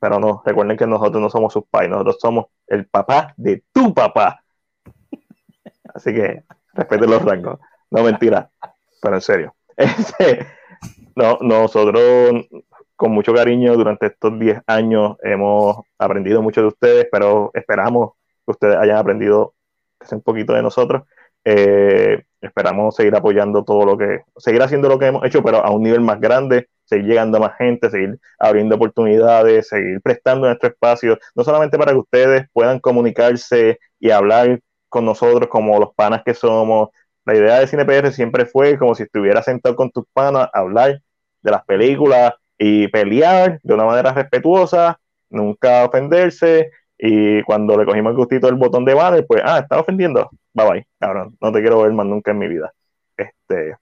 [0.00, 3.92] pero no, recuerden que nosotros no somos sus padres, nosotros somos el papá de tu
[3.94, 4.42] papá.
[5.94, 6.44] Así que
[6.74, 7.58] respeten los rangos.
[7.90, 8.50] No mentira,
[9.02, 9.54] pero en serio.
[9.78, 10.44] Este,
[11.14, 12.46] no, nosotros
[12.96, 18.50] con mucho cariño durante estos 10 años hemos aprendido mucho de ustedes, pero esperamos que
[18.50, 19.54] ustedes hayan aprendido
[20.10, 21.04] un poquito de nosotros.
[21.44, 25.70] Eh, esperamos seguir apoyando todo lo que, seguir haciendo lo que hemos hecho, pero a
[25.70, 30.70] un nivel más grande, seguir llegando a más gente, seguir abriendo oportunidades, seguir prestando nuestro
[30.70, 36.22] espacio, no solamente para que ustedes puedan comunicarse y hablar con nosotros como los panas
[36.24, 36.88] que somos.
[37.24, 41.00] La idea de CinePR siempre fue como si estuviera sentado con tus panas, hablar
[41.42, 48.10] de las películas y pelear de una manera respetuosa, nunca ofenderse, y cuando le cogimos
[48.10, 51.60] el gustito del botón de banner, pues, ah, está ofendiendo, bye bye, cabrón, no te
[51.60, 52.72] quiero ver más nunca en mi vida.
[53.16, 53.76] Este,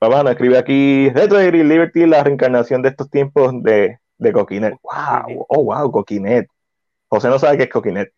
[0.00, 4.74] Papá, escribe aquí Retro Liberty, la reencarnación de estos tiempos de, de Coquinet.
[4.82, 5.46] ¡Wow!
[5.48, 5.92] ¡Oh, wow!
[5.92, 6.48] Coquinet.
[7.08, 8.10] José no sabe qué es Coquinet.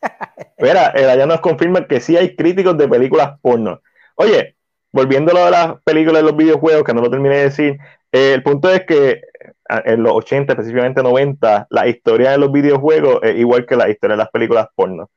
[0.58, 3.82] Mira, el allá nos confirma que sí hay críticos de películas porno.
[4.16, 4.56] Oye,
[4.90, 7.78] volviendo a lo de las películas de los videojuegos, que no lo terminé de decir,
[8.10, 9.20] eh, el punto es que
[9.68, 14.16] en los 80, específicamente 90, la historia de los videojuegos es igual que la historia
[14.16, 15.10] de las películas porno.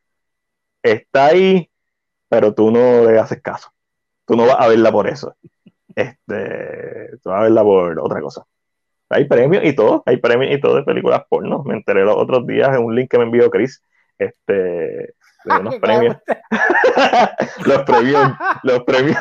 [0.83, 1.69] Está ahí,
[2.29, 3.74] pero tú no le haces caso
[4.25, 5.35] tú no vas a verla por eso.
[5.95, 8.45] Este, tú vas a verla por otra cosa.
[9.09, 11.63] Hay premios y todo, hay premios y todo de películas porno.
[11.63, 13.81] Me enteré los otros días en un link que me envió Chris.
[14.17, 15.13] Este,
[15.45, 16.17] de unos premios.
[17.65, 18.31] los premios,
[18.63, 19.17] los premios.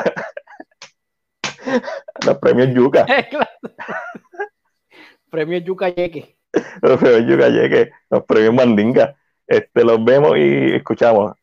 [2.26, 3.06] los premios Yuca.
[5.30, 6.36] premios Yuca Yeque.
[6.82, 9.16] Los premios Yuca Yeque, los premios Mandinga.
[9.46, 11.34] Este, los vemos y escuchamos.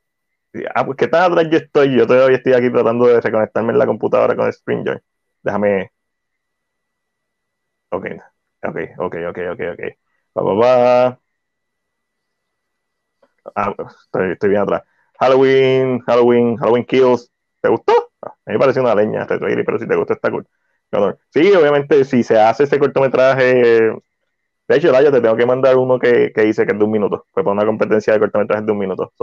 [0.75, 1.95] Ah, pues qué tan atrás yo estoy.
[1.97, 5.01] Yo todavía estoy aquí tratando de reconectarme en la computadora con Springer.
[5.43, 5.91] Déjame.
[7.89, 8.05] Ok,
[8.63, 9.81] ok, ok, ok, ok, ok.
[10.33, 11.21] Pa, pa, pa.
[13.55, 13.73] Ah,
[14.03, 14.83] estoy, estoy, bien atrás.
[15.19, 17.31] Halloween, Halloween, Halloween Kills.
[17.61, 17.93] ¿Te gustó?
[18.23, 20.47] a mí me pareció una leña este pero si te gustó está cool.
[21.29, 23.93] Sí, obviamente, si se hace ese cortometraje.
[24.67, 26.91] De hecho, yo te tengo que mandar uno que, que hice que es de un
[26.91, 27.25] minuto.
[27.33, 29.13] Fue para una competencia de cortometrajes de un minuto.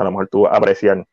[0.00, 1.06] A lo mejor tú apreciar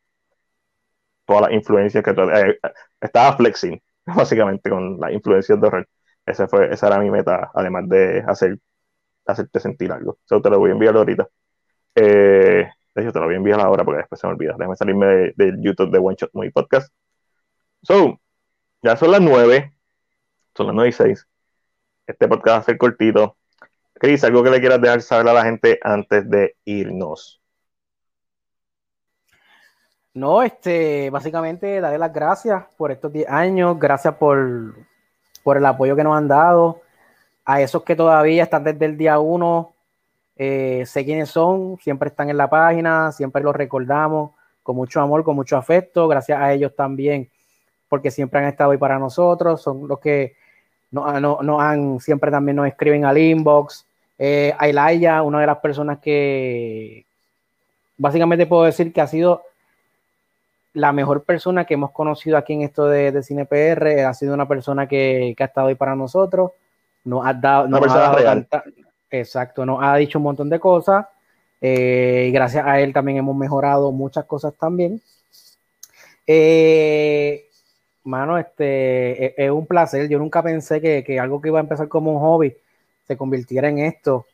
[1.26, 2.58] todas las influencias que eh,
[3.00, 5.88] estaba flexing, básicamente, con las influencias de horror.
[6.24, 8.58] Ese fue, esa era mi meta, además de hacer,
[9.26, 10.18] hacerte sentir algo.
[10.24, 11.28] Eso te lo voy a enviar ahorita.
[11.94, 14.54] Eh, de hecho, te lo voy a enviar ahora porque después se me olvida.
[14.58, 16.92] Déjame salirme del de YouTube de One Shot Movie Podcast.
[17.82, 18.20] So,
[18.82, 19.74] ya son las nueve.
[20.56, 21.26] Son las nueve y seis.
[22.06, 23.36] Este podcast va a ser cortito.
[23.94, 27.37] Cris, algo que le quieras dejar saber a la gente antes de irnos.
[30.18, 34.74] No, este, básicamente darle las gracias por estos 10 años, gracias por,
[35.44, 36.80] por el apoyo que nos han dado,
[37.44, 39.74] a esos que todavía están desde el día uno,
[40.34, 44.32] eh, sé quiénes son, siempre están en la página, siempre los recordamos
[44.64, 47.30] con mucho amor, con mucho afecto, gracias a ellos también,
[47.88, 50.34] porque siempre han estado ahí para nosotros, son los que
[50.90, 53.86] no, han, siempre también nos escriben al inbox.
[54.18, 57.06] Eh, Ailaya, una de las personas que
[57.96, 59.42] básicamente puedo decir que ha sido
[60.78, 64.46] la mejor persona que hemos conocido aquí en esto de, de CinePR ha sido una
[64.46, 66.52] persona que, ha estado ahí para nosotros,
[67.04, 67.82] nos ha dado, nos
[69.10, 71.06] exacto, nos ha dicho un montón de cosas
[71.60, 75.02] eh, y gracias a él también hemos mejorado muchas cosas también.
[76.26, 77.48] Eh,
[78.04, 80.08] mano, este e, es, un placer.
[80.08, 82.54] Yo nunca pensé que, que, algo que iba a empezar como un hobby
[83.06, 84.26] se convirtiera en esto.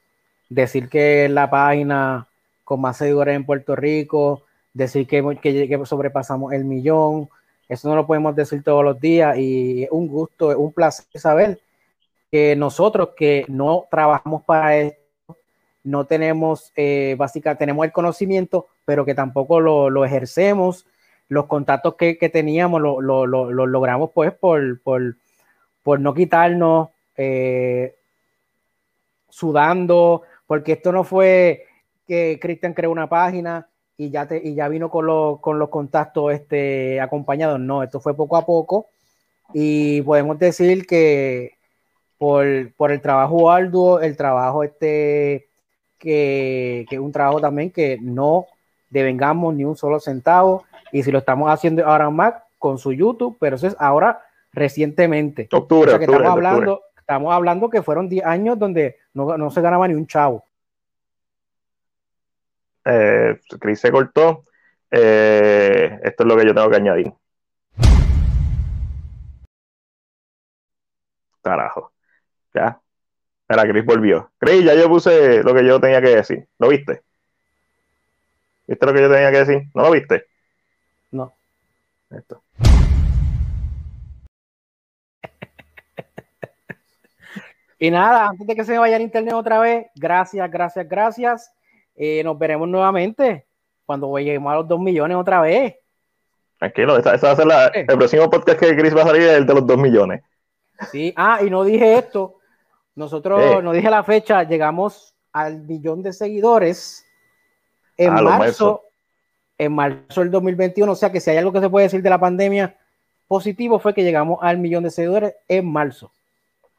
[0.50, 2.26] Decir que la página
[2.64, 4.42] con más seguidores en Puerto Rico,
[4.74, 7.30] decir que, que, sobrepasamos el millón.
[7.68, 11.06] Eso no lo podemos decir todos los días y es un gusto, es un placer
[11.14, 11.60] saber
[12.30, 15.00] que nosotros que no trabajamos para esto,
[15.84, 20.86] no tenemos, eh, básicamente, tenemos el conocimiento, pero que tampoco lo, ejercemos.
[21.28, 25.16] Los contactos que, teníamos los lo, logramos pues por, por,
[25.82, 27.94] por no quitarnos, eh,
[29.28, 31.66] sudando, porque esto no fue
[32.06, 36.32] que Cristian creó una página y ya, te, y ya vino con, con los contactos
[36.32, 37.60] este, acompañados.
[37.60, 38.86] No, esto fue poco a poco
[39.52, 41.52] y podemos decir que
[42.18, 45.48] por, por el trabajo arduo, el trabajo este,
[45.98, 48.46] que, que es un trabajo también que no
[48.90, 53.36] devengamos ni un solo centavo y si lo estamos haciendo ahora más con su YouTube,
[53.40, 54.22] pero eso es ahora
[54.52, 55.48] recientemente.
[55.52, 59.94] Octubre, estamos, hablando, estamos hablando que fueron 10 años donde no, no se ganaba ni
[59.94, 60.44] un chavo
[62.84, 64.44] eh, Chris se cortó.
[64.90, 67.12] Eh, esto es lo que yo tengo que añadir.
[71.42, 71.92] Carajo.
[72.54, 72.80] Ya.
[73.48, 74.30] Era Chris volvió.
[74.38, 76.48] Chris, ya yo puse lo que yo tenía que decir.
[76.58, 77.02] ¿Lo viste?
[78.66, 79.62] ¿Viste lo que yo tenía que decir?
[79.74, 80.26] ¿No lo viste?
[81.10, 81.34] No.
[82.10, 82.42] Esto.
[87.76, 91.52] Y nada, antes de que se me vaya el internet otra vez, gracias, gracias, gracias.
[91.96, 93.46] Eh, nos veremos nuevamente
[93.86, 95.76] cuando lleguemos a los 2 millones otra vez.
[96.58, 99.46] Tranquilo, esa, va a ser la, el próximo podcast que Chris va a salir, el
[99.46, 100.22] de los 2 millones.
[100.90, 102.38] Sí, ah, y no dije esto.
[102.94, 107.04] Nosotros, no dije la fecha, llegamos al millón de seguidores
[107.96, 108.82] en marzo,
[109.58, 110.90] en marzo del 2021.
[110.90, 112.76] O sea que si hay algo que se puede decir de la pandemia
[113.26, 116.12] positivo fue que llegamos al millón de seguidores en marzo.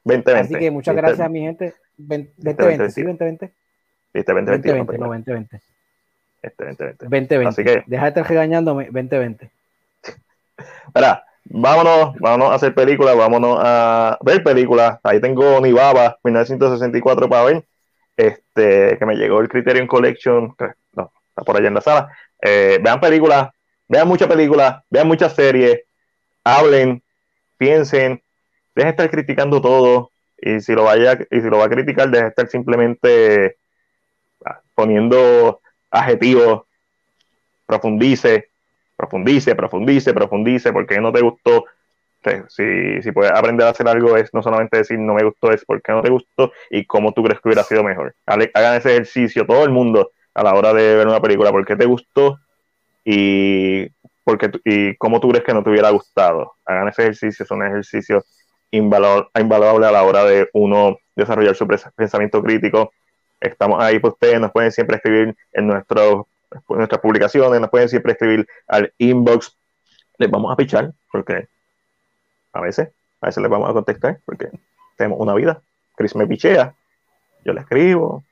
[0.05, 0.39] 2020.
[0.39, 1.73] Así que muchas gracias, mi gente.
[1.97, 3.53] 2020, sí, 2020.
[4.15, 4.69] Este 2020.
[4.69, 5.61] 2020, no, 2020.
[6.41, 7.05] Este 2020.
[7.05, 7.47] 2020.
[7.47, 7.83] Así que.
[7.85, 9.49] Deja de estar regañándome, 2020.
[10.87, 14.99] Espera, vámonos, vámonos a hacer películas, vámonos a ver películas.
[15.03, 17.65] Ahí tengo Nibaba 1964 para ver.
[18.15, 20.55] Este, que me llegó el Criterion Collection.
[20.93, 22.09] No, está por allá en la sala.
[22.41, 23.49] Eh, vean películas,
[23.89, 25.81] vean muchas películas, vean muchas series,
[26.41, 27.03] hablen,
[27.57, 28.21] piensen,
[28.73, 30.11] dejen de estar criticando todo.
[30.37, 33.57] Y si lo vaya, y si lo va a criticar, dejen de estar simplemente
[34.73, 35.61] poniendo
[35.91, 36.63] adjetivos,
[37.65, 38.49] profundice,
[38.95, 41.65] profundice, profundice, profundice, porque no te gustó.
[42.49, 45.63] Si, si puedes aprender a hacer algo es no solamente decir no me gustó, es
[45.63, 48.15] porque no te gustó y cómo tú crees que hubiera sido mejor.
[48.25, 51.75] Hagan ese ejercicio todo el mundo a la hora de ver una película, por qué
[51.75, 52.39] te gustó
[53.03, 53.87] y,
[54.23, 56.53] porque, y cómo tú crees que no te hubiera gustado.
[56.65, 58.25] Hagan ese ejercicio, es un ejercicio
[58.71, 62.91] invaluable a la hora de uno desarrollar su pensamiento crítico,
[63.39, 66.25] Estamos ahí por ustedes, nos pueden siempre escribir en nuestros,
[66.69, 69.57] nuestras publicaciones, nos pueden siempre escribir al inbox.
[70.17, 71.47] Les vamos a pichar, porque
[72.53, 72.89] a veces,
[73.21, 74.49] a veces les vamos a contestar, porque
[74.97, 75.61] tenemos una vida.
[75.95, 76.73] Chris me pichea,
[77.43, 78.23] yo le escribo.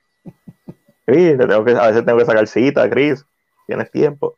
[1.06, 3.26] Chris, tengo que, a veces tengo que sacar cita, Chris.
[3.68, 4.38] tienes tiempo,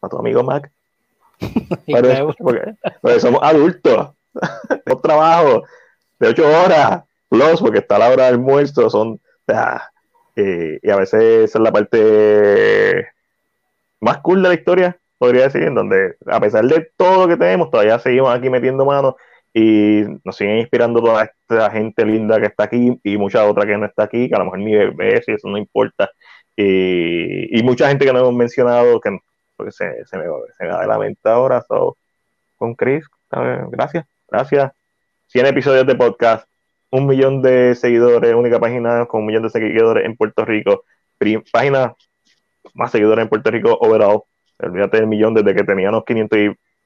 [0.00, 0.70] a tu amigo Mac.
[2.38, 4.10] porque, somos adultos,
[4.86, 5.64] un trabajo
[6.18, 9.20] de ocho horas, plus, porque está la hora del almuerzo, son,
[10.36, 13.08] y a veces es la parte
[14.00, 17.36] más cool de la historia, podría decir, en donde a pesar de todo lo que
[17.36, 19.14] tenemos, todavía seguimos aquí metiendo manos
[19.54, 23.78] y nos siguen inspirando toda esta gente linda que está aquí y mucha otra que
[23.78, 26.10] no está aquí, que a lo mejor ni ve si eso no importa.
[26.54, 29.18] Y, mucha gente que no hemos mencionado, que
[29.70, 30.24] se, se, me,
[30.56, 31.64] se me de ahora,
[32.56, 34.72] con Chris, gracias, gracias.
[35.28, 36.46] 100 episodios de podcast,
[36.96, 40.84] un millón de seguidores, única página con un millón de seguidores en Puerto Rico,
[41.52, 41.94] página
[42.74, 44.22] más seguidores en Puerto Rico overall,
[44.58, 46.38] olvídate del millón desde que teníamos 500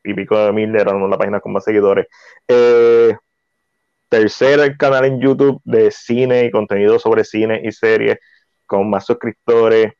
[0.02, 2.06] y pico de mil, era la página con más seguidores.
[2.48, 3.16] Eh,
[4.78, 8.18] canal en YouTube de cine y contenido sobre cine y series
[8.66, 9.92] con más suscriptores.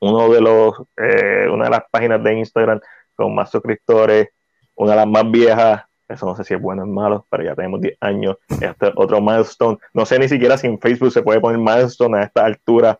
[0.00, 2.80] Uno de los, eh, una de las páginas de Instagram
[3.14, 4.28] con más suscriptores,
[4.76, 5.82] una de las más viejas.
[6.10, 8.36] Eso no sé si es bueno o malo, pero ya tenemos 10 años.
[8.48, 9.78] Este otro milestone.
[9.94, 12.98] No sé ni siquiera si en Facebook se puede poner milestone a esta altura.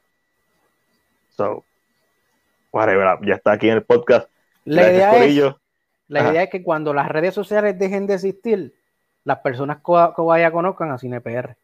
[1.30, 1.64] So,
[2.70, 4.28] whatever, ya está aquí en el podcast.
[4.64, 5.54] La idea es,
[6.06, 8.74] la idea es que cuando las redes sociales dejen de existir,
[9.24, 11.56] las personas que vaya conozcan a CinePR.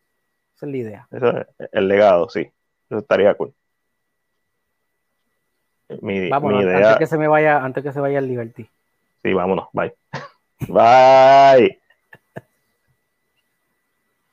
[0.57, 1.09] Esa es la idea.
[1.13, 2.51] Eso es el legado, sí.
[2.89, 3.53] Eso estaría cool.
[6.01, 6.37] Mi, idea...
[6.37, 8.69] antes que se me vaya, antes que se vaya el Liberty.
[9.23, 9.69] Sí, vámonos.
[9.73, 9.95] Bye.
[10.69, 11.79] Bye.